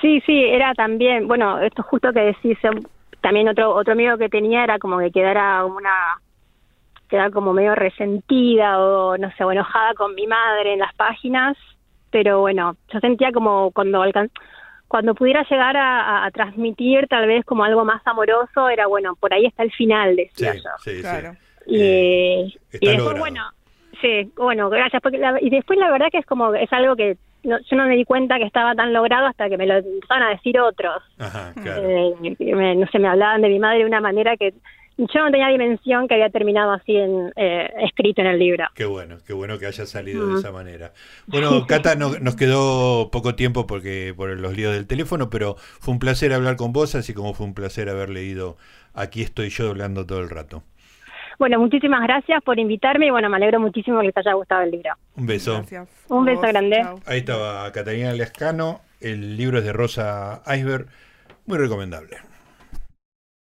Sí, 0.00 0.20
sí, 0.26 0.44
era 0.44 0.74
también, 0.74 1.28
bueno, 1.28 1.60
esto 1.60 1.82
justo 1.82 2.12
que 2.12 2.20
decís, 2.20 2.58
también 3.20 3.48
otro 3.48 3.74
otro 3.74 3.92
amigo 3.92 4.16
que 4.16 4.30
tenía 4.30 4.64
era 4.64 4.78
como 4.78 4.98
que 4.98 5.10
quedara 5.10 5.64
una 5.64 6.20
quedara 7.08 7.30
como 7.30 7.52
medio 7.52 7.74
resentida 7.74 8.80
o 8.80 9.18
no 9.18 9.30
sé, 9.32 9.44
o 9.44 9.52
enojada 9.52 9.92
con 9.92 10.14
mi 10.14 10.26
madre 10.26 10.72
en 10.72 10.78
las 10.78 10.94
páginas, 10.94 11.56
pero 12.10 12.40
bueno, 12.40 12.76
yo 12.90 12.98
sentía 13.00 13.30
como 13.30 13.70
cuando 13.72 14.00
alcanzó 14.00 14.32
cuando 14.88 15.14
pudiera 15.14 15.42
llegar 15.48 15.76
a, 15.76 16.30
transmitir 16.32 17.06
tal 17.08 17.26
vez 17.26 17.44
como 17.44 17.64
algo 17.64 17.84
más 17.84 18.06
amoroso, 18.06 18.68
era 18.68 18.86
bueno, 18.86 19.16
por 19.16 19.32
ahí 19.32 19.46
está 19.46 19.62
el 19.62 19.72
final, 19.72 20.16
decía 20.16 20.54
yo. 20.54 20.70
Sí, 20.82 21.00
claro. 21.00 21.34
Y, 21.66 21.80
eh, 21.80 22.52
y 22.80 22.88
después, 22.88 23.18
bueno, 23.18 23.42
sí, 24.00 24.30
bueno, 24.36 24.70
gracias. 24.70 25.02
Porque 25.02 25.20
y 25.40 25.50
después 25.50 25.78
la 25.78 25.90
verdad 25.90 26.08
que 26.12 26.18
es 26.18 26.26
como, 26.26 26.54
es 26.54 26.72
algo 26.72 26.94
que 26.94 27.16
yo 27.42 27.76
no 27.76 27.86
me 27.86 27.96
di 27.96 28.04
cuenta 28.04 28.38
que 28.38 28.44
estaba 28.44 28.74
tan 28.74 28.92
logrado 28.92 29.26
hasta 29.26 29.48
que 29.48 29.56
me 29.56 29.66
lo 29.66 29.76
empezaron 29.76 30.24
a 30.24 30.30
decir 30.30 30.58
otros. 30.58 31.02
Ajá, 31.18 31.52
claro. 31.60 31.82
Eh, 31.88 32.74
no 32.76 32.86
sé, 32.88 32.98
me 32.98 33.08
hablaban 33.08 33.42
de 33.42 33.48
mi 33.48 33.58
madre 33.58 33.78
de 33.78 33.86
una 33.86 34.00
manera 34.00 34.36
que 34.36 34.54
yo 34.98 35.24
no 35.24 35.30
tenía 35.30 35.48
dimensión 35.48 36.08
que 36.08 36.14
había 36.14 36.30
terminado 36.30 36.72
así 36.72 36.96
en, 36.96 37.32
eh, 37.36 37.70
escrito 37.82 38.22
en 38.22 38.28
el 38.28 38.38
libro. 38.38 38.64
Qué 38.74 38.84
bueno, 38.84 39.18
qué 39.26 39.32
bueno 39.32 39.58
que 39.58 39.66
haya 39.66 39.86
salido 39.86 40.26
de 40.26 40.38
esa 40.38 40.52
manera. 40.52 40.92
Bueno, 41.26 41.66
Cata, 41.66 41.94
nos 41.96 42.36
quedó 42.36 43.10
poco 43.10 43.34
tiempo 43.34 43.66
porque 43.66 44.14
por 44.16 44.28
los 44.38 44.56
líos 44.56 44.74
del 44.74 44.86
teléfono, 44.86 45.30
pero 45.30 45.56
fue 45.56 45.92
un 45.92 45.98
placer 45.98 46.32
hablar 46.32 46.56
con 46.56 46.72
vos, 46.72 46.94
así 46.94 47.14
como 47.14 47.34
fue 47.34 47.46
un 47.46 47.54
placer 47.54 47.88
haber 47.88 48.10
leído 48.10 48.56
Aquí 48.96 49.20
estoy 49.20 49.50
yo 49.50 49.68
hablando 49.68 50.06
todo 50.06 50.20
el 50.20 50.30
rato. 50.30 50.62
Bueno, 51.38 51.58
muchísimas 51.58 52.02
gracias 52.02 52.42
por 52.42 52.58
invitarme 52.58 53.08
y 53.08 53.10
bueno, 53.10 53.28
me 53.28 53.36
alegro 53.36 53.60
muchísimo 53.60 54.00
que 54.00 54.10
te 54.10 54.20
haya 54.20 54.32
gustado 54.32 54.62
el 54.62 54.70
libro. 54.70 54.90
Un 55.16 55.26
beso. 55.26 55.62
Un 56.08 56.24
beso 56.24 56.40
grande. 56.40 56.82
Ahí 57.04 57.18
estaba 57.18 57.70
Catalina 57.72 58.14
Lescano, 58.14 58.80
el 59.02 59.36
libro 59.36 59.58
es 59.58 59.64
de 59.64 59.74
Rosa 59.74 60.42
Iceberg, 60.46 60.86
muy 61.44 61.58
recomendable. 61.58 62.16